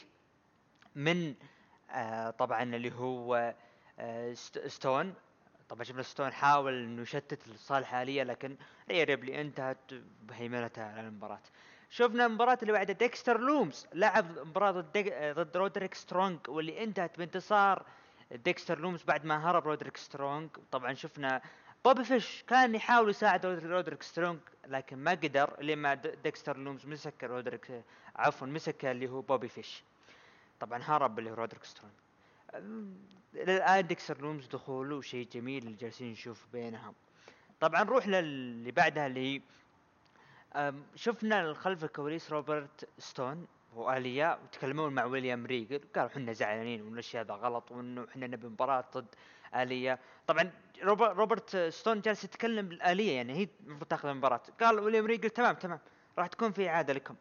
[0.94, 1.34] من
[1.90, 3.54] آه طبعا اللي هو
[3.98, 5.14] آه ست- ستون.
[5.68, 8.56] طبعا شفنا ستون حاول إنه يشتت لصالح اليا لكن
[8.90, 9.78] ريا ريبلي انتهت
[10.22, 11.40] بهيمنتها على المباراة.
[11.92, 13.86] شفنا المباراة اللي بعدها ديكستر لومز.
[13.94, 17.86] لعب مباراة ضد ضد رودريك سترونج واللي انتهت بانتصار
[18.30, 20.50] ديكستر لومز بعد ما هرب رودريك سترونج.
[20.70, 21.42] طبعا شفنا
[21.84, 27.82] بوبي فيش كان يحاول يساعد رودريك, سترونج لكن ما قدر لما ديكستر لومز مسك رودريك
[28.16, 29.82] عفوا مسك اللي هو بوبي فيش.
[30.60, 31.94] طبعا هرب اللي هو رودريك سترونج.
[33.34, 36.94] الان ديكستر لومز دخوله شيء جميل اللي جالسين نشوف بينهم.
[37.60, 39.40] طبعا نروح للي بعدها اللي هي
[40.94, 47.20] شفنا خلف الكواليس روبرت ستون واليا وتكلمون مع ويليام ريجل قالوا إحنا زعلانين وإن الشيء
[47.20, 49.06] هذا غلط وإنه إحنا نبي مباراة ضد
[49.54, 50.50] اليا طبعا
[50.82, 54.40] روبر- روبرت ستون جالس يتكلم باليا يعني هي المفروض تاخذ المباراة.
[54.60, 55.78] قال ويليام ريجل تمام تمام
[56.18, 57.14] راح تكون في إعادة لكم.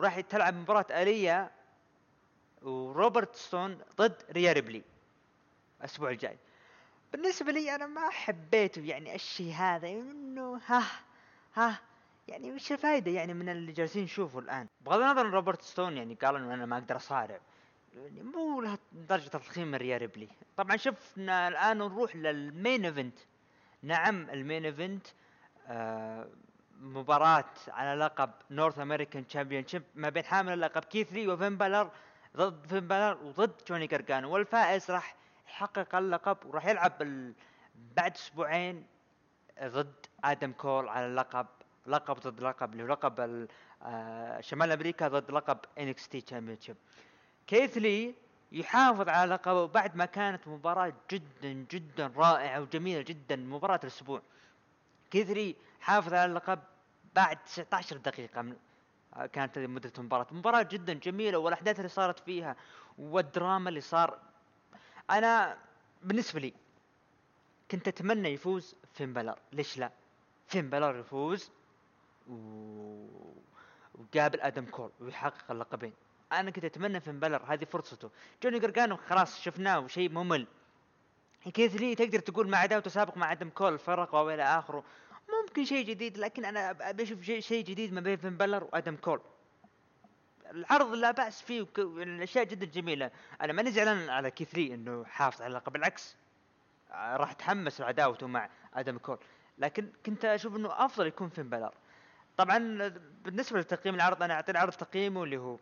[0.00, 1.50] راح تلعب مباراة اليا
[2.62, 4.82] وروبرت ستون ضد ريا ريبلي
[5.80, 6.38] الأسبوع الجاي.
[7.12, 10.84] بالنسبة لي أنا ما حبيته يعني الشيء هذا؟ إنه ها
[11.54, 11.78] ها
[12.28, 14.66] يعني وش الفائدة يعني من اللي جالسين نشوفه الآن.
[14.80, 17.38] بغض النظر إن روبرت ستون يعني قال إنه أنا ما أقدر أصارع.
[17.96, 18.62] يعني مو
[18.92, 20.28] لدرجة التضخيم من ريا ريبلي.
[20.56, 23.18] طبعا شفنا الآن نروح لل main event.
[23.82, 25.06] نعم ال main event
[25.66, 26.28] آه
[26.80, 31.90] مباراة على لقب North American ship ما بين حامل اللقب كيث لي وفين بالر
[32.36, 35.16] ضد فين بالر وضد جوني جرجانو والفائز راح
[35.48, 36.92] يحقق اللقب وراح يلعب.
[37.96, 38.86] بعد أسبوعين
[39.62, 41.46] ضد آدم كول على اللقب.
[41.88, 43.46] لقب ضد لقب اللي هو لقب
[43.82, 46.58] آه، شمال أمريكا ضد لقب NXT champion
[47.46, 48.14] كيث لي
[48.52, 54.22] يحافظ على لقبه بعد ما كانت مباراة جدا جدا رائعة وجميلة جدا مباراة الأسبوع.
[55.10, 56.58] كيث لي حافظ على اللقب
[57.14, 58.56] بعد 19 دقيقة من
[59.16, 60.26] آه، كانت مدة المباراة.
[60.30, 62.56] مباراة جدا جميلة والأحداث اللي صارت فيها
[62.98, 64.18] والدراما اللي صار.
[65.10, 65.58] أنا
[66.02, 66.54] بالنسبة لي
[67.70, 69.90] كنت أتمنى يفوز فين بلر ليش لا؟
[70.46, 71.50] فين بلر يفوز.
[73.94, 75.92] وقابل آدم كول ويحقق اللقبين.
[76.32, 78.10] أنا كنت أتمنى فين بلر هذه فرصته.
[78.42, 80.46] جوني قرقانو خلاص شفناه وشيء ممل.
[81.54, 84.84] كيث لي تقدر تقول مع عداوته سابق مع آدم كول فرق وإلى آخره.
[85.42, 89.20] ممكن شيء جديد لكن أنا أبي أشوف شيء جديد ما بين فين بلر وآدم كول
[90.50, 93.10] العرض لا بأس فيه وك- الأشياء جدا جميلة.
[93.40, 96.16] أنا ماني زعلان على كيث لي إنه حافظ على اللقب بالعكس
[96.90, 99.18] راح أتحمس لعداوته مع آدم كول
[99.58, 101.74] لكن كنت أشوف إنه أفضل يكون فين بلر
[102.38, 102.88] طبعا
[103.24, 105.58] بالنسبة لتقييم العرض أنا أعطي العرض تقييمه اللي هو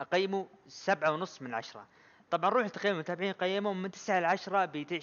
[0.00, 1.86] أقيمه سبعة ونص من عشرة.
[2.30, 5.00] طبعا روح لتقييم المتابعين قيموه من 9 ل 10 ب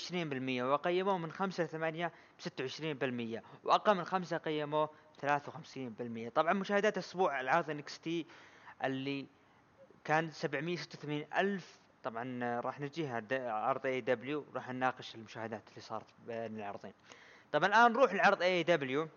[0.61, 4.89] 20% وقيموه من 5 ل 8 ب 26% وأقل من 5 قيموه
[5.21, 5.27] 53%
[6.35, 8.25] طبعا مشاهدات أسبوع العرض NXT
[8.83, 9.27] اللي
[10.03, 11.77] كان 786 ألف.
[12.03, 16.93] طبعا راح نجيها عرض AEW راح نناقش المشاهدات اللي صارت بين العرضين.
[17.51, 19.09] طبعا الآن نروح لعرض اي دبليو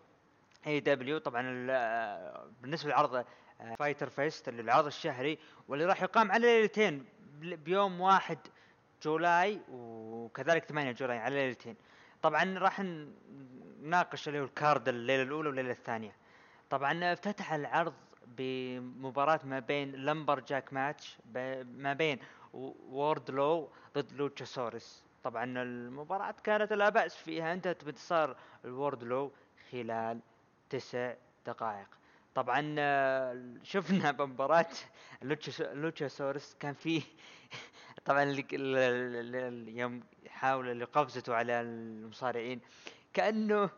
[0.67, 3.25] اي دبليو طبعا ال- بالنسبة لعرض
[3.79, 5.39] Fyter Fest اللي العرض الشهري
[5.69, 7.05] واللي راح يقام على ليلتين
[7.41, 8.39] بيوم واحد
[9.03, 11.77] July وكذلك 8 July على ليلتين.
[12.23, 12.81] طبعا راح
[13.83, 16.13] نناقش اللي هو ال card الليلة الأولى والليلة الثانية.
[16.71, 17.95] طبعا افتتح العرض
[18.27, 21.19] بمباراة ما بين lumberjack match
[21.65, 22.19] ما بين
[22.55, 29.33] ووردلو ضد لوتشاسورس طبعا المباراة كانت لا بأس فيها انتهت بانتصار الووردلو
[29.73, 30.21] خلال
[30.71, 31.14] تسع
[31.47, 31.87] دقائق.
[32.35, 34.66] طبعا آه، شفنا بمباراة
[35.23, 37.03] لوتشاس- لوتشاسورس كان فيه
[38.05, 38.23] طبعا
[39.69, 42.61] يوم يحاول اللي قفزته على المصارعين.
[43.14, 43.71] كأنه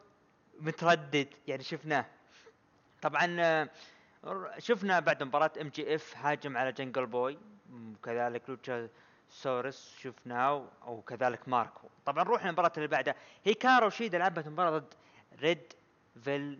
[0.61, 2.07] متردد يعني شفناه.
[3.03, 3.68] طبعا آه،
[4.59, 7.38] شفنا بعد مباراة MJF هاجم على جنجل بوي.
[7.72, 11.88] وكذلك لوتشاسورس شفناه وكذلك ماركو.
[12.07, 13.14] طبعا نروح للمباراة اللي بعدها.
[13.45, 14.95] هيكارو شيدا لعبت مباراة ضد
[15.41, 15.72] ريد
[16.24, 16.59] فيل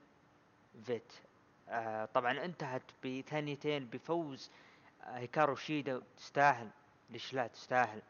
[0.87, 1.13] فيت.
[1.69, 4.51] آه طبعا انتهت بثانيتين بفوز
[5.05, 6.69] آه هيكارو شيدا تستاهل.
[7.11, 8.03] ليش لا تستاهل؟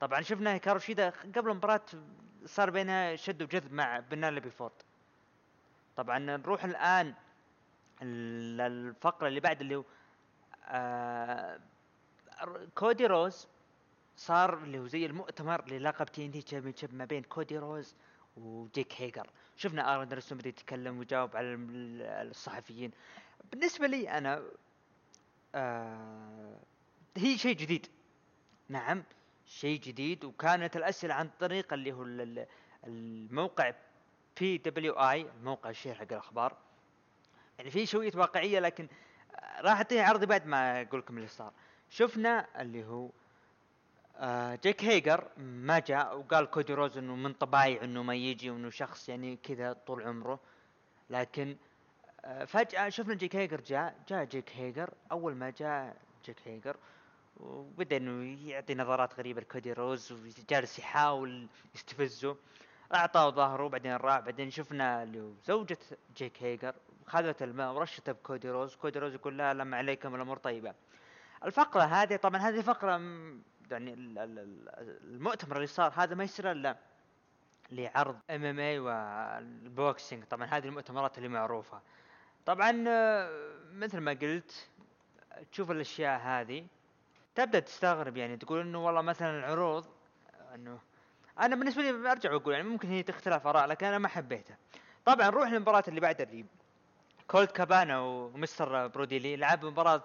[0.00, 1.80] طبعا شفنا هيكارو شيدا قبل المباراة
[2.46, 4.72] صار بينها شد وجذب مع بينيلوبي فورد
[5.96, 7.14] طبعا نروح الآن
[8.02, 9.84] للفقرة اللي بعد اللي هو
[10.68, 11.60] آه
[12.74, 13.48] كودي رودز
[14.16, 17.94] صار اللي هو زي المؤتمر للقب TNT ما بين كودي رودز
[18.42, 19.26] وجيك هيجر.
[19.56, 21.54] شفنا آرن بدأ يتكلم ويجاوب على
[22.28, 22.90] الصحفيين.
[23.52, 24.42] بالنسبة لي أنا
[25.54, 26.56] آه
[27.16, 27.86] هي شيء جديد.
[28.68, 29.02] نعم
[29.46, 32.46] شيء جديد وكانت الأسئلة عن طريق اللي هو ال- ال-
[32.86, 33.72] الموقع
[34.40, 36.56] PWI الموقع الشهير حق الأخبار.
[37.58, 38.88] يعني في شوية واقعية لكن
[39.60, 41.52] راح أعطيها عرضي بعد ما أقول لكم اللي صار.
[41.90, 43.10] شفنا اللي هو
[44.62, 49.08] جيك هيجر ما جاء وقال كودي رودز إنه من طبايع إنه ما يجي وإنه شخص
[49.08, 50.40] يعني كذا طول عمره.
[51.10, 51.56] لكن
[52.24, 54.94] آه فجأة شفنا جيك هيجر جاء جاء جيك هيجر.
[55.12, 56.76] أول ما جاء جيك هيجر
[57.36, 62.36] وبدأ إنه يعطي نظرات غريبة لكودي رودز وجالس يحاول يستفزه.
[62.94, 65.12] أعطاه ظهره بعدين راح بعدين شفنا
[65.44, 65.78] زوجة
[66.16, 66.74] جيك هيجر
[67.06, 68.74] خذت الماء ورشته بكودي رودز.
[68.74, 70.74] كودي رودز يقول لا لما عليكم الأمور طيبة.
[71.44, 73.00] الفقرة هذه طبعا هذه فقرة
[73.72, 76.76] يعني ال- ال- ال- المؤتمر اللي صار هذا ما يصير إلا
[77.70, 80.24] لعرض MMA وال boxing.
[80.24, 81.80] طبعا هذه المؤتمرات اللي معروفة.
[82.46, 83.30] طبعا آه،
[83.72, 84.68] مثل ما قلت
[85.52, 86.66] تشوف الأشياء هذه
[87.34, 89.86] تبدأ تستغرب يعني تقول إنه والله مثلا العروض
[90.54, 90.78] إنه
[91.40, 94.56] أنا بالنسبة لي أرجع وأقول يعني ممكن هي تختلف آراء لكن أنا ما حبيتها.
[95.04, 96.44] طبعا نروح للمباراه اللي بعدها اللي
[97.28, 98.86] كولت كابانا و Mr.
[98.86, 100.02] برودي لي لعبوا مباراة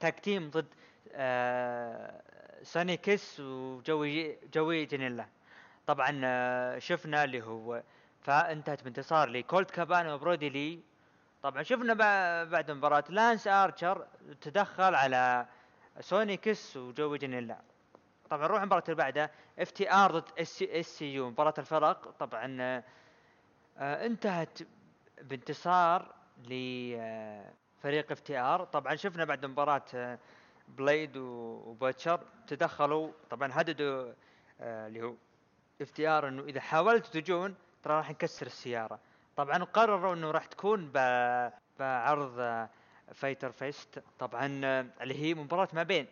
[0.00, 0.66] tag team ضد
[1.12, 2.22] آه
[2.66, 5.26] سوني كيس وجوي جوي جانيلا.
[5.86, 7.82] طبعا آه، شفنا اللي هو
[8.20, 10.80] فانتهت بانتصار لكولت كابانا وبرودي لي.
[11.42, 14.06] طبعا شفنا بع- بعد مباراة لانس آرشر
[14.40, 15.46] تدخل على
[16.00, 17.58] سوني كيس وجوي جانيلا
[18.30, 22.10] طبعا نروح المباراة اللي بعدها FTR ضد SCU مباراة الفرق.
[22.10, 22.84] طبعا آه،
[23.78, 24.58] آه، انتهت
[25.22, 26.14] بانتصار
[26.44, 28.64] لفريق FTR.
[28.64, 30.18] طبعا شفنا بعد مباراة
[30.68, 33.12] بليد وباتشر تدخلوا.
[33.30, 34.12] طبعا هددوا
[34.60, 35.14] آه، اللي هو
[35.82, 38.98] FTR إنه إذا حاولت تجون ترى راح نكسر السيارة.
[39.36, 40.90] طبعا قرروا إنه راح تكون
[41.78, 42.68] بعرض آه،
[43.14, 46.06] Fyter Fest طبعا آه، اللي هي مباراة ما بين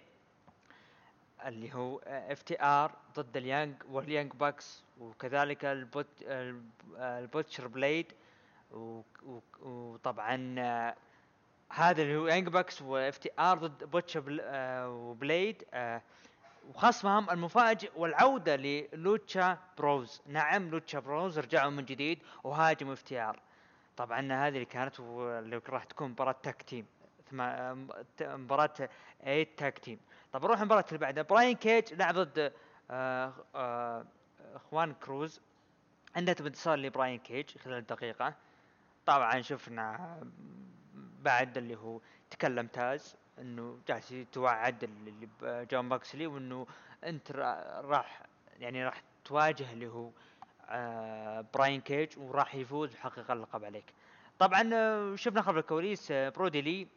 [1.46, 7.05] اللي هو FTR ضد ال Young وال Young Bucks وكذلك ال But- ال B- ال
[7.05, 8.12] Butcher Blade
[9.62, 10.94] وطبعا آه،
[11.74, 16.02] هذا اللي هو Young Bucks و FTR ضد Butcher Bl- آه، و Blade آه،
[16.68, 20.22] وخصمهم المفاجئ والعودة لل Lucha Bros.
[20.26, 23.40] نعم Lucha Bros رجعوا من جديد وهاجموا FTR
[23.96, 26.86] طبعا هذه اللي كانت واللي راح تكون مباراة tag team
[27.40, 27.76] آه،
[28.22, 28.66] مباراة
[29.20, 29.98] 8 tag team
[30.32, 31.22] طب نروح المباراة اللي بعدها.
[31.22, 32.52] براين كيج لعب ضد
[32.90, 34.04] آه آه
[34.54, 35.40] اخوان كروز
[36.16, 38.34] انتهت بانتصار لبراين كيج خلال دقيقة
[39.06, 40.16] طبعا شفنا
[41.24, 42.00] بعد اللي هو
[42.30, 46.66] تكلم تاز إنه جالس يتوعد اللي جون موكسلي وإنه
[47.04, 48.22] أنت را- راح
[48.58, 50.10] يعني راح تواجه اللي هو
[50.68, 53.84] آه براين كيج وراح يفوز ويحقق اللقب عليك.
[54.38, 56.88] طبعا آه، شفنا خلف الكواليس آه، برودي لي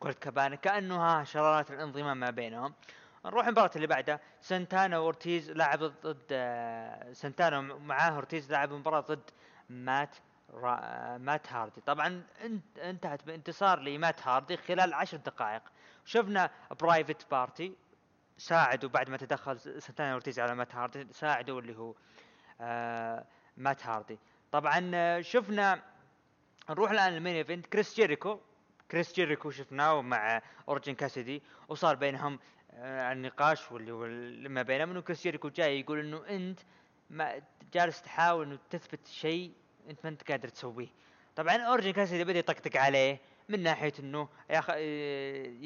[0.00, 2.74] كولت كابانا كأنه ها شرارات الانضمام ما بينهم.
[3.24, 4.20] نروح المباراة اللي بعدها.
[4.40, 6.32] سنتانا وأورتيز لعب ضد
[7.12, 9.30] سنتانا ومعاه أورتيز لعب مباراة ضد
[9.70, 10.16] مات
[11.18, 11.80] مات هاردي.
[11.80, 12.78] طبعا انت...
[12.78, 15.62] انتهت بانتصار لمات هاردي خلال عشر دقائق.
[16.04, 17.76] شفنا Private Party
[18.38, 21.94] ساعدوا بعد ما تدخل سنتانا وأورتيز على مات هاردي ساعدوا اللي هو
[22.60, 23.24] آه
[23.56, 24.18] مات هاردي.
[24.52, 25.82] طبعا آه، شفنا
[26.70, 28.40] نروح الآن لل main event كريس جيريكو.
[28.90, 32.38] كريس جيريكو شفناه مع أورنج كاسيدي وصار بينهم
[32.72, 34.06] آه، النقاش واللي هو
[34.48, 36.60] ما بينهم إنه كريس جيريكو جاي يقول إنه أنت
[37.10, 37.42] ما
[37.72, 39.52] جالس تحاول إنه تثبت شيء
[39.90, 40.88] انت ما انت قادر تسويه.
[41.36, 43.18] طبعا أورنج كاسيدي بدأ يطقطق عليه
[43.48, 44.72] من ناحية إنه يا أخي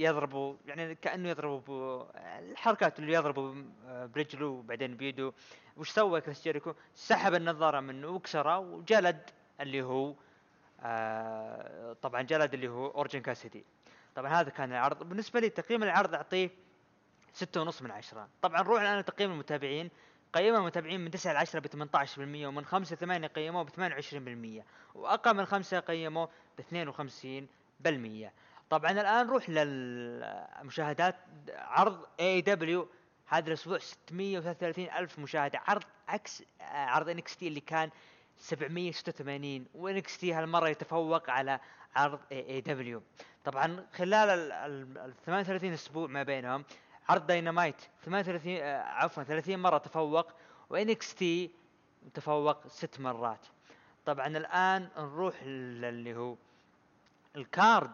[0.03, 1.59] يضربوا يعني كأنه يضربوا
[2.03, 2.07] ب-
[2.51, 3.55] الحركات اللي يضربوا
[3.87, 5.33] آه، برجله وبعدين بيده.
[5.77, 10.15] وش سوى كريس جيريكو؟ سحب النظارة منه وكسره وجلد اللي هو
[10.81, 13.65] آه طبعا جلد اللي هو أورنج كاسيدي
[14.15, 15.09] طبعا هذا كان العرض.
[15.09, 16.51] بالنسبة لي تقييم العرض أعطيه
[17.33, 18.29] ستة ونص من عشرة.
[18.43, 19.91] طبعا نروح الآن لتقييم المتابعين.
[20.35, 24.65] قيموا المتابعين من 9 ل 10 ب 18% ومن 5 ل 8 قيموه ب 28%
[24.95, 26.29] وأقل من 5 قيموه
[26.59, 26.61] ب
[28.29, 28.31] 52%
[28.71, 31.17] طبعا الآن نروح للمشاهدات.
[31.49, 32.89] عرض AEW
[33.27, 35.61] هذا الأسبوع 633 ألف مشاهدة.
[35.67, 37.91] عرض عكس عرض NXT اللي كان
[38.39, 41.61] 786 و NXT هالمرة يتفوق على
[41.97, 43.03] عرض AEW
[43.45, 46.65] طبعا خلال ال- ال ال 38 أسبوع ما بينهم
[47.09, 50.33] عرض داينامايت 38 آه، عفوا 30 مرة تفوق
[50.71, 51.51] و NXT
[52.15, 53.47] تفوق ست مرات.
[54.07, 56.37] طبعا الآن نروح للي هو
[57.37, 57.91] ال card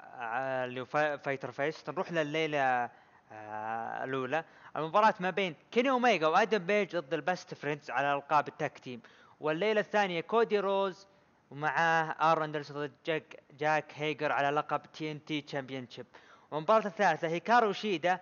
[0.00, 2.90] آه، اللي هو Fy- Fyter Fest نروح لليلة
[3.32, 4.44] آه، الأولى.
[4.76, 8.78] المباراة ما بين كيني اوميجا وآدم بيج ضد ال Best Friends على ألقاب ال tag
[8.78, 9.00] team.
[9.40, 11.06] والليلة الثانية كودي روز
[11.50, 16.06] ومعاه آرون اندرسون ضد جاك جاك هيجر على لقب TNT Championship.
[16.50, 18.20] والمباراة الثالثة هيكارو شيدا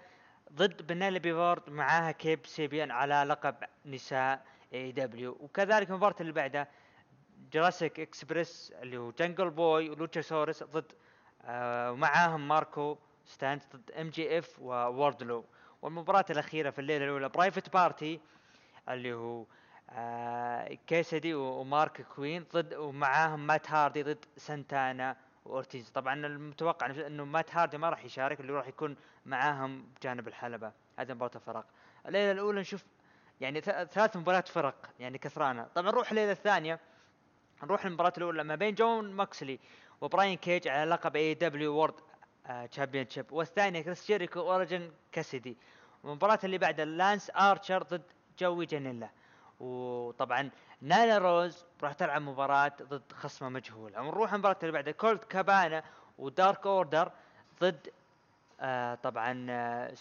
[0.53, 3.55] ضد بينيلوبي فورد معاها كيب سيبيان على لقب
[3.87, 6.68] نساء AEW وكذلك المباراة اللي بعدها
[7.53, 10.93] Jurassic Express اللي هو جنجل بوي ولوتشاسورس ضد
[11.45, 15.45] آه ومعاهم ماركو ستانت ضد MJF ووردلو
[15.83, 18.20] والمباراة الأخيرة في الليلة الأولى Private Party
[18.89, 19.45] اللي هو
[19.91, 27.55] آه كاسيدي ومارك كوين ضد ومعاهم مات هاردي ضد سانتانا واورتيز طبعا المتوقع إنه مات
[27.55, 31.66] هاردي ما راح يشارك اللي راح يكون معاهم بجانب الحلبة هذا مباراة الفرق.
[32.07, 32.84] الليلة الأولى نشوف
[33.40, 36.80] يعني ثلاث مباريات فرق يعني كثرانة طبعا نروح الليلة الثانية
[37.62, 39.59] نروح المباراة الأولى ما بين جون موكسلي
[40.01, 41.95] وبراين كيج على لقب AEW World
[42.70, 45.57] Championship والثانية كريس جيريكو اورنج كاسيدي
[46.05, 48.03] والمباراة اللي بعدها لانس آرشر ضد
[48.38, 49.11] جوي جانيلا.
[49.61, 50.50] وطبعا
[50.82, 55.82] نالا روز راح تلعب مباراة ضد خصمه مجهول ونروح المباراة اللي بعدها كولت كابانا
[56.18, 57.12] و Dark Order
[57.61, 57.88] ضد
[58.61, 59.94] آه طبعا آه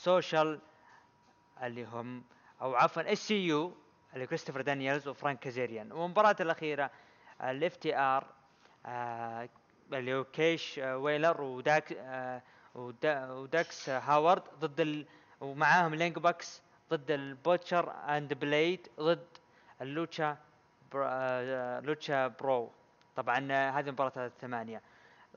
[1.63, 2.23] اللي هم
[2.61, 3.73] أو عفوا SCU
[4.13, 6.91] اللي كريستوفر دانييلز وفرانك كازيريان والمباراة الأخيرة
[7.41, 8.27] ال FTR
[9.93, 12.41] اللي هو كيش آه، ويلر وداك آه،
[12.75, 15.05] ودا- وداكس آه، هاروود ضد.
[15.41, 19.27] ومعاهم Young Bucks ضد ال Butcher and Blade ضد
[19.84, 20.38] ال Lucha
[20.95, 22.71] آه، Lucha Bro.
[23.15, 23.39] طبعا
[23.79, 24.81] هذه مباراة الثمانية.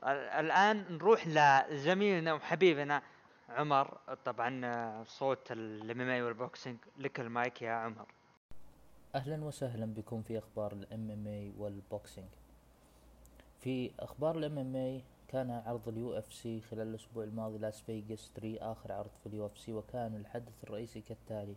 [0.03, 0.07] ال-
[0.45, 3.01] الآن نروح لزميلنا وحبيبنا
[3.49, 3.97] عمر.
[4.25, 6.77] طبعا صوت ال MMA وال boxing.
[6.97, 8.05] لك المايك يا عمر.
[9.15, 12.27] أهلا وسهلا بكم في أخبار ال MMA وال boxing.
[13.59, 18.91] في أخبار ال MMA كان عرض ال UFC خلال الأسبوع الماضي لاس فيغاس 3 آخر
[18.91, 21.55] عرض في ال UFC وكان الحدث الرئيسي كالتالي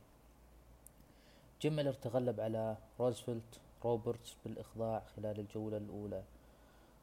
[1.62, 6.22] جيم ميلر تغلب على روزفلت روبرتس بالإخضاع خلال الجولة الأولى.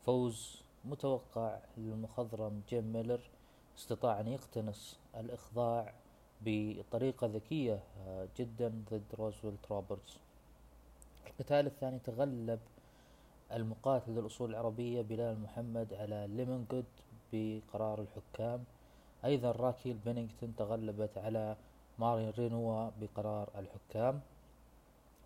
[0.06, 3.20] فوز متوقع للمخضرم جيم ميلر
[3.78, 5.94] استطاع أن يقتنص الإخضاع
[6.42, 10.18] بطريقة ذكية آه، جدا ضد روزفلت روبرتس.
[11.28, 12.60] القتال الثاني تغلب
[13.52, 16.86] المقاتل ذو الأصول العربية بلال محمد على ليمون جود
[17.34, 18.64] بقرار الحكام.
[19.26, 21.56] أيضا راكيل بينينغتون تغلبت على
[22.00, 24.22] مارين رينوا بقرار الحكام.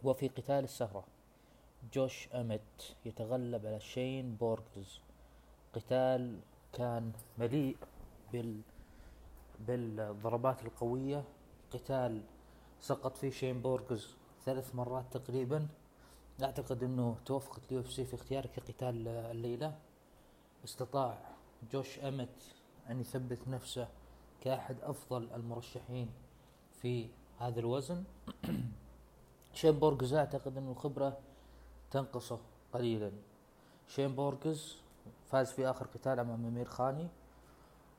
[0.04, 1.04] وفي قتال السهرة.
[1.94, 5.02] جوش أمت يتغلب على شين بورغز.
[5.74, 6.40] قتال
[6.74, 7.78] كان مليء
[8.34, 8.62] بال
[9.60, 11.24] بالضربات القوية.
[11.72, 12.22] قتال
[12.80, 15.68] سقط فيه شين بورغز ثلاث مرات تقريبا.
[16.44, 19.80] أعتقد إنه توفقت ال UFC في اختياره كقتال الليلة.
[20.64, 21.18] استطاع
[21.72, 22.56] جوش أمت
[22.90, 23.88] أن يثبت نفسه
[24.42, 26.10] كأحد أفضل المرشحين
[26.82, 27.08] في
[27.40, 28.04] هذا الوزن.
[29.54, 31.18] شين بورغز أعتقد إنه الخبرة
[31.92, 32.40] تنقصه
[32.74, 33.12] قليلا.
[33.88, 34.78] شين بورغز
[35.26, 37.08] فاز في آخر قتال أمام أمير خاني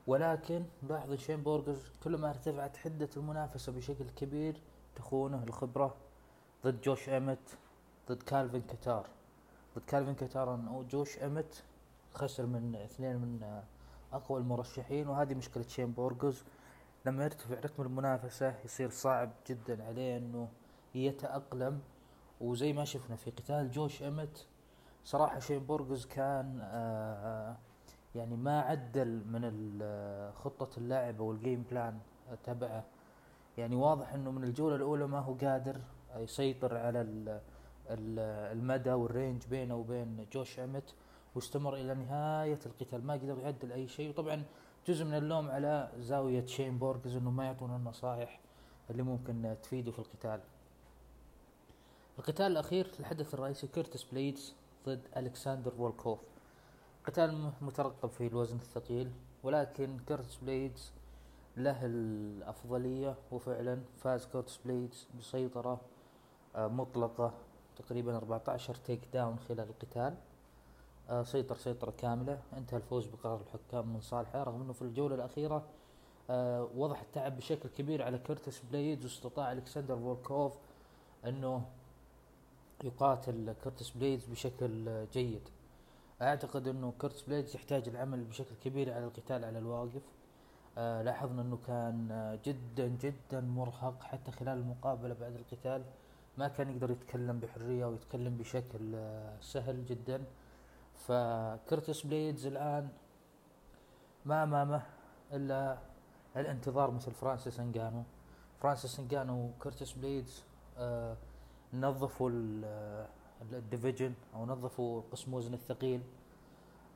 [0.07, 4.61] ولكن لاحظ شين بورغز كلما ارتفعت حدة المنافسة بشكل كبير
[4.95, 5.95] تخونه الخبرة
[6.63, 7.57] ضد جوش أمت
[8.09, 9.07] ضد كالفين كتار.
[9.75, 11.63] ضد كالفين كتار أو جوش أمت
[12.13, 13.61] خسر من اثنين من
[14.13, 16.43] أقوى المرشحين وهذه مشكلة شين بورغز
[17.05, 20.47] لما يرتفع رتم المنافسة يصير صعب جدا عليه إنه
[20.95, 21.79] يتأقلم.
[22.41, 24.45] وزي ما شفنا في قتال جوش امت
[25.03, 27.57] صراحة شين بورغز كان آه،
[28.15, 31.99] يعني ما عدل من ال- خطة اللاعب أو ال game plan
[32.43, 32.83] تبعه.
[33.57, 35.77] يعني واضح إنه من الجولة الأولى ما هو قادر
[36.15, 37.41] يسيطر على ال-
[37.89, 38.19] ال-
[38.57, 40.95] المدى وال range بينه وبين جوش امت
[41.35, 43.05] واستمر إلى نهاية القتال.
[43.05, 44.09] ما قدر يعدل أي شيء.
[44.09, 44.43] وطبعا
[44.87, 48.39] جزء من اللوم على زاوية شين بورغز إنه ما يعطونا النصائح
[48.89, 50.39] اللي ممكن تفيده في القتال.
[52.19, 54.53] القتال الأخير الحدث الرئيسي كيرتس بليدز
[54.85, 56.19] ضد ألكسندر فولكوف.
[57.05, 59.11] قتال مترقب في الوزن الثقيل
[59.43, 60.91] ولكن كيرتس بليدز
[61.57, 65.81] له الأفضلية وفعلا فاز كيرتس بليدز بسيطرة
[66.55, 67.33] آه، مطلقة
[67.75, 70.15] تقريبا 14 takedown خلال القتال.
[71.09, 72.39] آه، سيطر سيطرة كاملة.
[72.57, 75.63] انتهى الفوز بقرار الحكام من صالحه رغم إنه في الجولة الأخيرة
[76.29, 80.53] آه، وضح التعب بشكل كبير على كيرتس بليدز واستطاع ألكسندر فولكوف
[81.25, 81.65] إنه
[82.83, 85.49] يقاتل كيرتس بليدز بشكل جيد.
[86.21, 90.01] أعتقد إنه كيرتس بليدز يحتاج العمل بشكل كبير على القتال على الواقف.
[90.77, 95.83] آه لاحظنا إنه كان آه جدا جدا مرهق حتى خلال المقابلة بعد القتال.
[96.37, 100.23] ما كان يقدر يتكلم بحرية ويتكلم بشكل آه سهل جدا.
[100.95, 102.89] فكرتس بليدز الآن
[104.25, 104.81] ما أمامه
[105.33, 105.77] إلا
[106.37, 108.03] الانتظار مثل فرانسيس إنجانو.
[108.61, 110.43] فرانسيس إنجانو وكرتس بليدز
[110.77, 111.17] آه
[111.73, 113.07] نظفوا ال-
[113.53, 116.01] ال division أو نظفوا قسم وزن الثقيل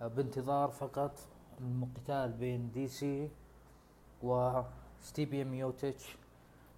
[0.02, 1.20] آه بانتظار فقط
[1.62, 3.30] القتال بين DC
[4.24, 6.18] وستيبي ميوتشيتش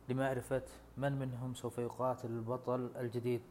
[0.10, 0.62] لمعرفة
[0.98, 3.42] من منهم سوف يقاتل البطل الجديد.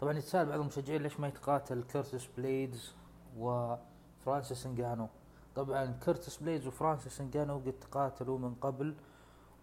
[0.00, 2.94] طبعا يتساءل بعض المشجعين ليش ما يتقاتل كيرتس بليدز
[3.38, 5.08] وفرانسيس إنجانو.
[5.54, 8.94] طبعا كيرتس بليدز وفرانسيس إنجانو قد تقاتلوا من قبل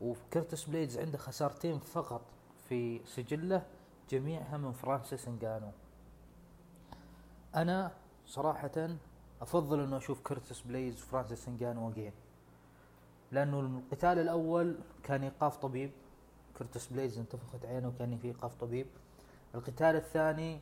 [0.01, 2.21] وكيرتس بليدز عنده خسارتين فقط
[2.69, 3.65] في سجله.
[4.11, 5.71] جميعها من فرانسيس انجانو.
[7.55, 7.91] أنا
[8.25, 8.89] صراحة
[9.41, 12.13] أفضل أنه أشوف كيرتس بليدز وفرانسيس انجانو again
[13.31, 15.91] لأنه القتال الأول كان إيقاف طبيب.
[16.57, 18.87] كيرتس بليدز انتفخت عينه وكان في إيقاف طبيب.
[19.55, 20.59] القتال الثاني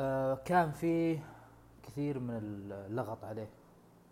[0.00, 1.26] آه كان فيه
[1.82, 3.48] كثير من اللغط عليه.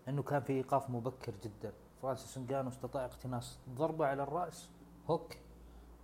[0.08, 1.72] إنه كان في إيقاف مبكر جدا.
[2.02, 4.70] فرانسيس انجانو استطاع اقتناص ضربة على الرأس
[5.10, 5.36] hook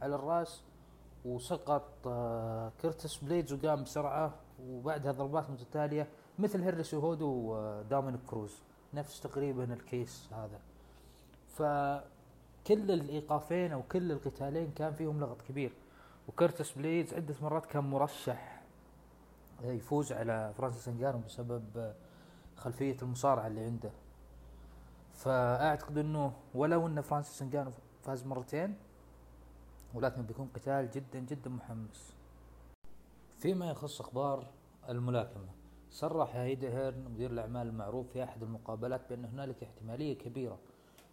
[0.03, 0.63] على الرأس
[1.29, 4.35] وسقط آه كرتس بليدز وقام بسرعة
[4.68, 6.09] وبعدها ضربات متتالية
[6.39, 8.62] مثل هنري سيهودو ودومينيك كروز
[8.95, 10.61] نفس تقريبا ال case هذا.
[11.57, 15.72] فكل الإيقافين أو كل القتالين كان فيهم لغط كبير
[16.29, 18.62] وكيرتس بليدز عدة مرات كان مرشح
[19.64, 21.95] يفوز على فرانسيس انجانو بسبب
[22.57, 23.91] خلفية المصارعة اللي عنده.
[25.14, 27.70] فأعتقد إنه ولو إن فرانسيس انجانو
[28.03, 28.74] فاز مرتين
[29.95, 32.14] ولكن بيكون قتال جدا جدا محمس.
[33.39, 34.47] فيما يخص أخبار
[34.89, 35.49] الملاكمة
[35.91, 40.59] صرح إيدي هيرن مدير الأعمال المعروف في أحد المقابلات بأن هنالك احتمالية كبيرة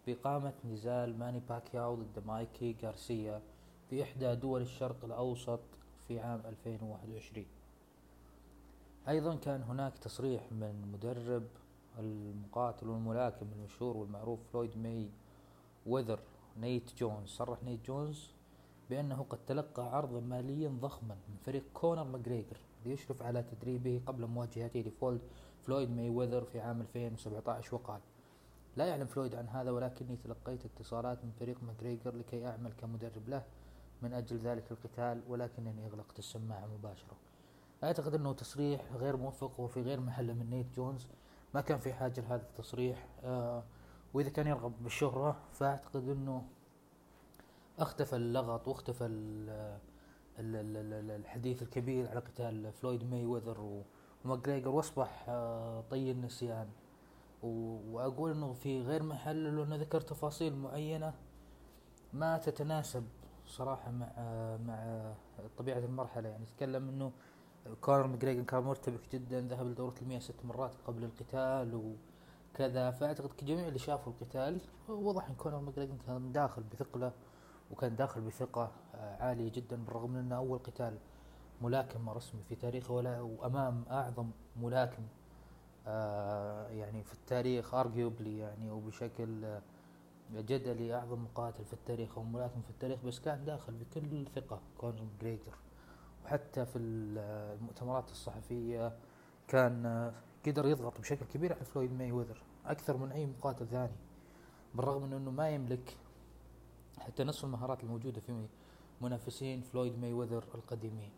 [0.06, 3.42] بإقامة نزال ماني باكياو ضد مايكي غارسيا
[3.90, 5.60] في إحدى دول الشرق الأوسط
[6.08, 7.46] في عام 2021
[9.08, 11.46] أيضا كان هناك تصريح من مدرب
[11.98, 15.10] المقاتل والملاكم المشهور والمعروف فلويد ماي
[15.86, 16.20] وذر
[16.60, 17.28] نيت جونز.
[17.28, 18.30] صرح نيت جونز
[18.90, 24.80] بأنه قد تلقى عرضا ماليا ضخما من فريق كونر ماجريجر ليشرف على تدريبه قبل مواجهته
[24.80, 25.20] لفولد
[25.62, 28.00] فلويد ماي وذر في عام 2017 وقال
[28.76, 33.44] لا يعلم فلويد عن هذا ولكني تلقيت اتصالات من فريق ماجريجر لكي أعمل كمدرب له
[34.02, 37.16] من أجل ذلك القتال ولكنني أغلقت السماعة مباشرة.
[37.84, 41.08] أعتقد أنه تصريح غير موفق وفي غير محله من نيت جونز
[41.54, 43.62] ما كان في حاجة لهذا التصريح آه
[44.14, 46.42] وإذا كان يرغب بالشهرة فأعتقد أنه
[47.78, 49.06] اختفى اللغط واختفى
[50.38, 53.82] الحديث الكبير على قتال فلويد ماي وذر
[54.24, 56.68] وماجريجر واصبح آه طي النسيان.
[57.42, 61.14] وأقول إنه في غير محله لأنه ذكر تفاصيل معينة
[62.12, 63.04] ما تتناسب
[63.46, 64.06] صراحة مع
[64.66, 65.12] مع
[65.58, 66.28] طبيعة المرحلة.
[66.28, 67.12] يعني تكلم إنه
[67.80, 71.94] كونر ماجريجر كان مرتبك جدا ذهب لدورة المياه ست مرات قبل القتال
[72.54, 77.12] وكذا فأعتقد جميع اللي شافوا القتال وضح إن كونر ماجريجر كان داخل بثقلة
[77.70, 80.98] وكان داخل بثقة عالية جدا بالرغم من أنه أول قتال
[81.62, 85.02] ملاكم رسمي في تاريخه ولا وأمام أعظم ملاكم
[85.86, 89.58] آه، يعني في التاريخ arguably يعني وبشكل
[90.32, 95.06] جدلي أعظم مقاتل في التاريخ أو ملاكم في التاريخ بس كان داخل بكل ثقة كونر
[95.20, 95.54] ماجريجر.
[96.24, 98.96] وحتى في المؤتمرات الصحفية
[99.48, 100.12] كان
[100.46, 103.96] قدر يضغط بشكل كبير على فلويد ماي وذر أكثر من أي مقاتل ثاني
[104.74, 105.96] بالرغم من أنه ما يملك
[107.00, 108.46] حتى نصف المهارات الموجودة في
[109.00, 111.10] منافسين فلويد ماي وذر القديمين.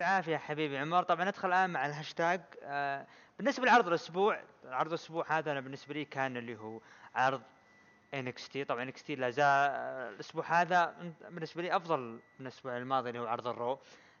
[0.00, 2.40] العافية حبيبي عمر طبعا ندخل الآن مع الهاشتاج.
[2.62, 3.06] آه
[3.38, 6.80] بالنسبة لعرض الأسبوع عرض الأسبوع هذا أنا بالنسبة لي كان اللي هو
[7.14, 7.42] عرض
[8.14, 8.64] ان اكس تي.
[8.64, 10.94] طبعا ان اكس تي لا زال آه، الأسبوع هذا
[11.30, 13.78] بالنسبة لي أفضل من الأسبوع الماضي اللي هو عرض الرو.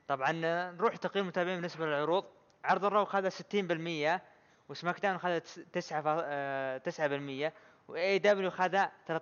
[0.08, 2.24] طبعا آه، نروح تقييم المتابعين بالنسبة للعروض.
[2.64, 4.20] عرض الرو خذ 60%
[4.68, 5.38] وسماك داون خذ
[5.72, 7.52] 9 9%
[7.88, 9.14] واي إي دبليو خذ 13%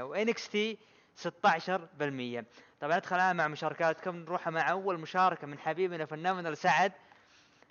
[0.00, 0.78] وان اكس تي
[1.16, 1.28] 16%
[2.80, 4.16] طبعا ندخل الان مع مشاركاتكم.
[4.16, 6.92] نروح مع أول مشاركة من حبيبنا فناننا سعد.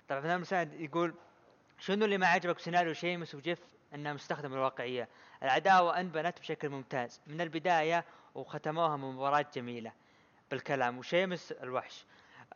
[0.08, 1.14] طبعا فنان سعد يقول
[1.78, 3.58] شنو اللي ما عجبك سيناريو شيمس وجيف
[3.94, 5.08] إنها مستخدمة الواقعية؟
[5.42, 7.20] العداوة أنبنت بشكل ممتاز.
[7.26, 8.04] من البداية
[8.34, 9.92] وختموها بمباراة جميلة
[10.50, 12.04] بالكلام وشيمس الوحش.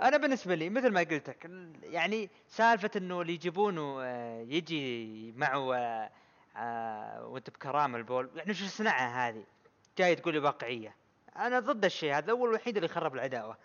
[0.01, 1.51] أنا بالنسبة لي مثل ما قلت لك
[1.83, 5.75] يعني سالفة إنه اللي يجيبونه آه، يجي معه
[6.57, 8.31] آه، وانت بكرامة البول.
[8.35, 9.45] يعني شو الصناعة هذه؟
[9.99, 10.95] جاي تقول لي واقعية.
[11.37, 13.57] أنا ضد الشيء هذا هو الوحيد اللي خرب العداوة.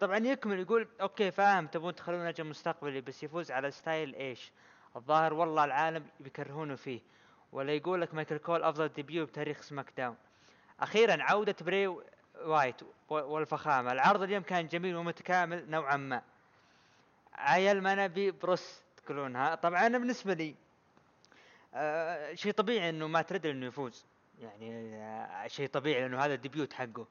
[0.00, 4.52] طبعا يكمل يقول okay فاهم تبون تخلون نجم مستقبلي بس يفوز على ستايلز إيش؟
[4.96, 7.00] الظاهر والله العالم بيكرهونه فيه.
[7.52, 10.16] ولا يقول لك مايكل كول أفضل debut بتاريخ سماك داون.
[10.80, 11.86] أخيرا عودة براي
[12.44, 12.76] وايت
[13.08, 13.92] والفخامة.
[13.92, 16.22] العرض اليوم كان جميل ومتكامل نوعا ما.
[17.34, 19.54] عيل ما نبي بروس تقولونها.
[19.54, 20.54] طبعا أنا بالنسبة لي
[21.74, 24.06] آه شيء طبيعي إنه ما تريد إنه يفوز.
[24.38, 27.06] يعني آه شيء طبيعي لأنه هذا ال debut حقه.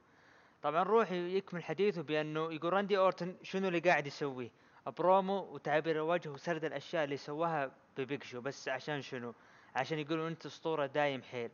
[0.62, 4.52] طبعا روح يكمل حديثه بأنه يقول راندي أورتن شنو اللي قاعد يسويه؟
[4.98, 8.42] برومو وتعبير الوجه وسرد الأشياء اللي سواها ببيج شو.
[8.42, 9.34] بس عشان شنو؟
[9.76, 11.52] عشان يقولوا أنت أسطورة دايم حيل.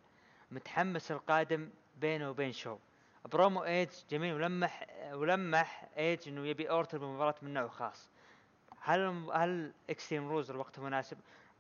[0.52, 2.78] متحمس القادم بينه وبين شو.
[3.26, 8.10] برومو ايج جميل ولمح ولمح ايج إنه يبي أورتن بمباراة من نوع خاص
[8.82, 11.18] هل هل اكستريم رولز الوقت مناسب؟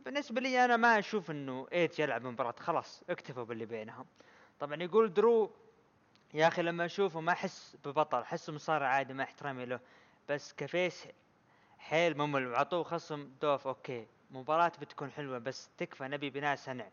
[0.07, 2.55] بالنسبة لي أنا ما أشوف إنه ايج يلعب مباراة.
[2.59, 4.05] خلاص اكتفوا باللي بينهم.
[4.59, 5.51] طبعا يقول درو
[6.33, 9.79] يا أخي لما أشوفه ما أحس ببطل أحسه مصارع عادي مع احترامي له.
[10.29, 11.07] بس ك face
[11.79, 14.07] حيل ممل وعطوه خصم دولف okay.
[14.31, 16.87] مباراة بتكون حلوة بس تكفى نبي بناء سنع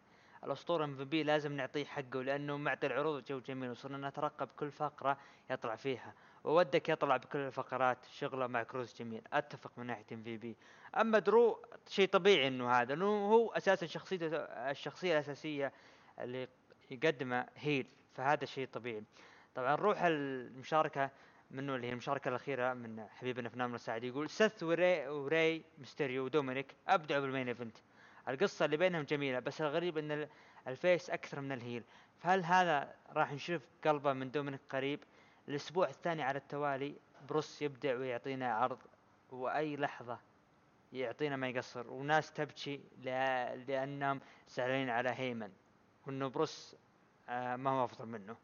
[0.44, 4.70] الأسطورة إم في بي لازم نعطيه حقه لأنه معطي العروض جو جميل وصرنا نترقب كل
[4.70, 5.18] فقرة
[5.50, 6.14] يطلع فيها.
[6.44, 9.22] وودك يطلع بكل الفقرات شغله مع كروز جميل.
[9.32, 10.56] أتفق من ناحية إم في بي.
[10.96, 14.26] أما درو شيء طبيعي إنه هذا إنه هو أساسا شخصيته
[14.70, 15.72] الشخصية الأساسية
[16.20, 16.48] اللي
[16.90, 19.02] يقدمه heel فهذا شيء طبيعي.
[19.54, 21.10] طبعا نروح المشاركة
[21.50, 26.74] منه اللي هي المشاركة الأخيرة من حبيبنا فناننا سعد يقول سيث وري وري ميستيريو ودومينيك
[26.88, 27.76] أبدعوا بال main event.
[28.28, 30.28] القصة اللي بينهم جميلة بس الغريب أن
[30.68, 31.82] ال face أكثر من ال heel.
[32.18, 35.00] فهل هذا راح نشوف قلبه من دومينيك قريب؟
[35.48, 36.94] الأسبوع الثاني على التوالي
[37.28, 38.78] بروس يبدع ويعطينا عرض
[39.30, 40.18] وأي لحظة
[40.92, 41.90] يعطينا ما يقصر.
[41.90, 42.80] وناس تبكي
[43.66, 45.52] لأنهم زعلانين على هيمن
[46.06, 46.76] وأنه بروس
[47.28, 48.36] آه، ما هو أفضل منه.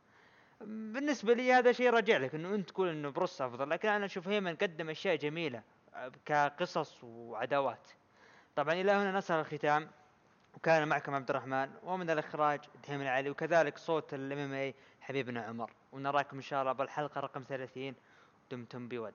[0.60, 4.28] بالنسبة لي هذا شيء راجع لك إنه أنت تقول إنه بروس أفضل لكن أنا أشوف
[4.28, 5.62] هيمن قدم أشياء جميلة
[5.94, 7.88] آه، كقصص وعداوات.
[8.56, 9.90] طبعا إلى هنا نصل الختام
[10.54, 15.70] وكان معكم عبد الرحمن ومن الإخراج دحيم العلي وكذلك صوت الام إم اي حبيبنا عمر
[15.92, 17.94] ونراكم إن شاء الله بالحلقة رقم 30
[18.50, 19.14] دمتم بود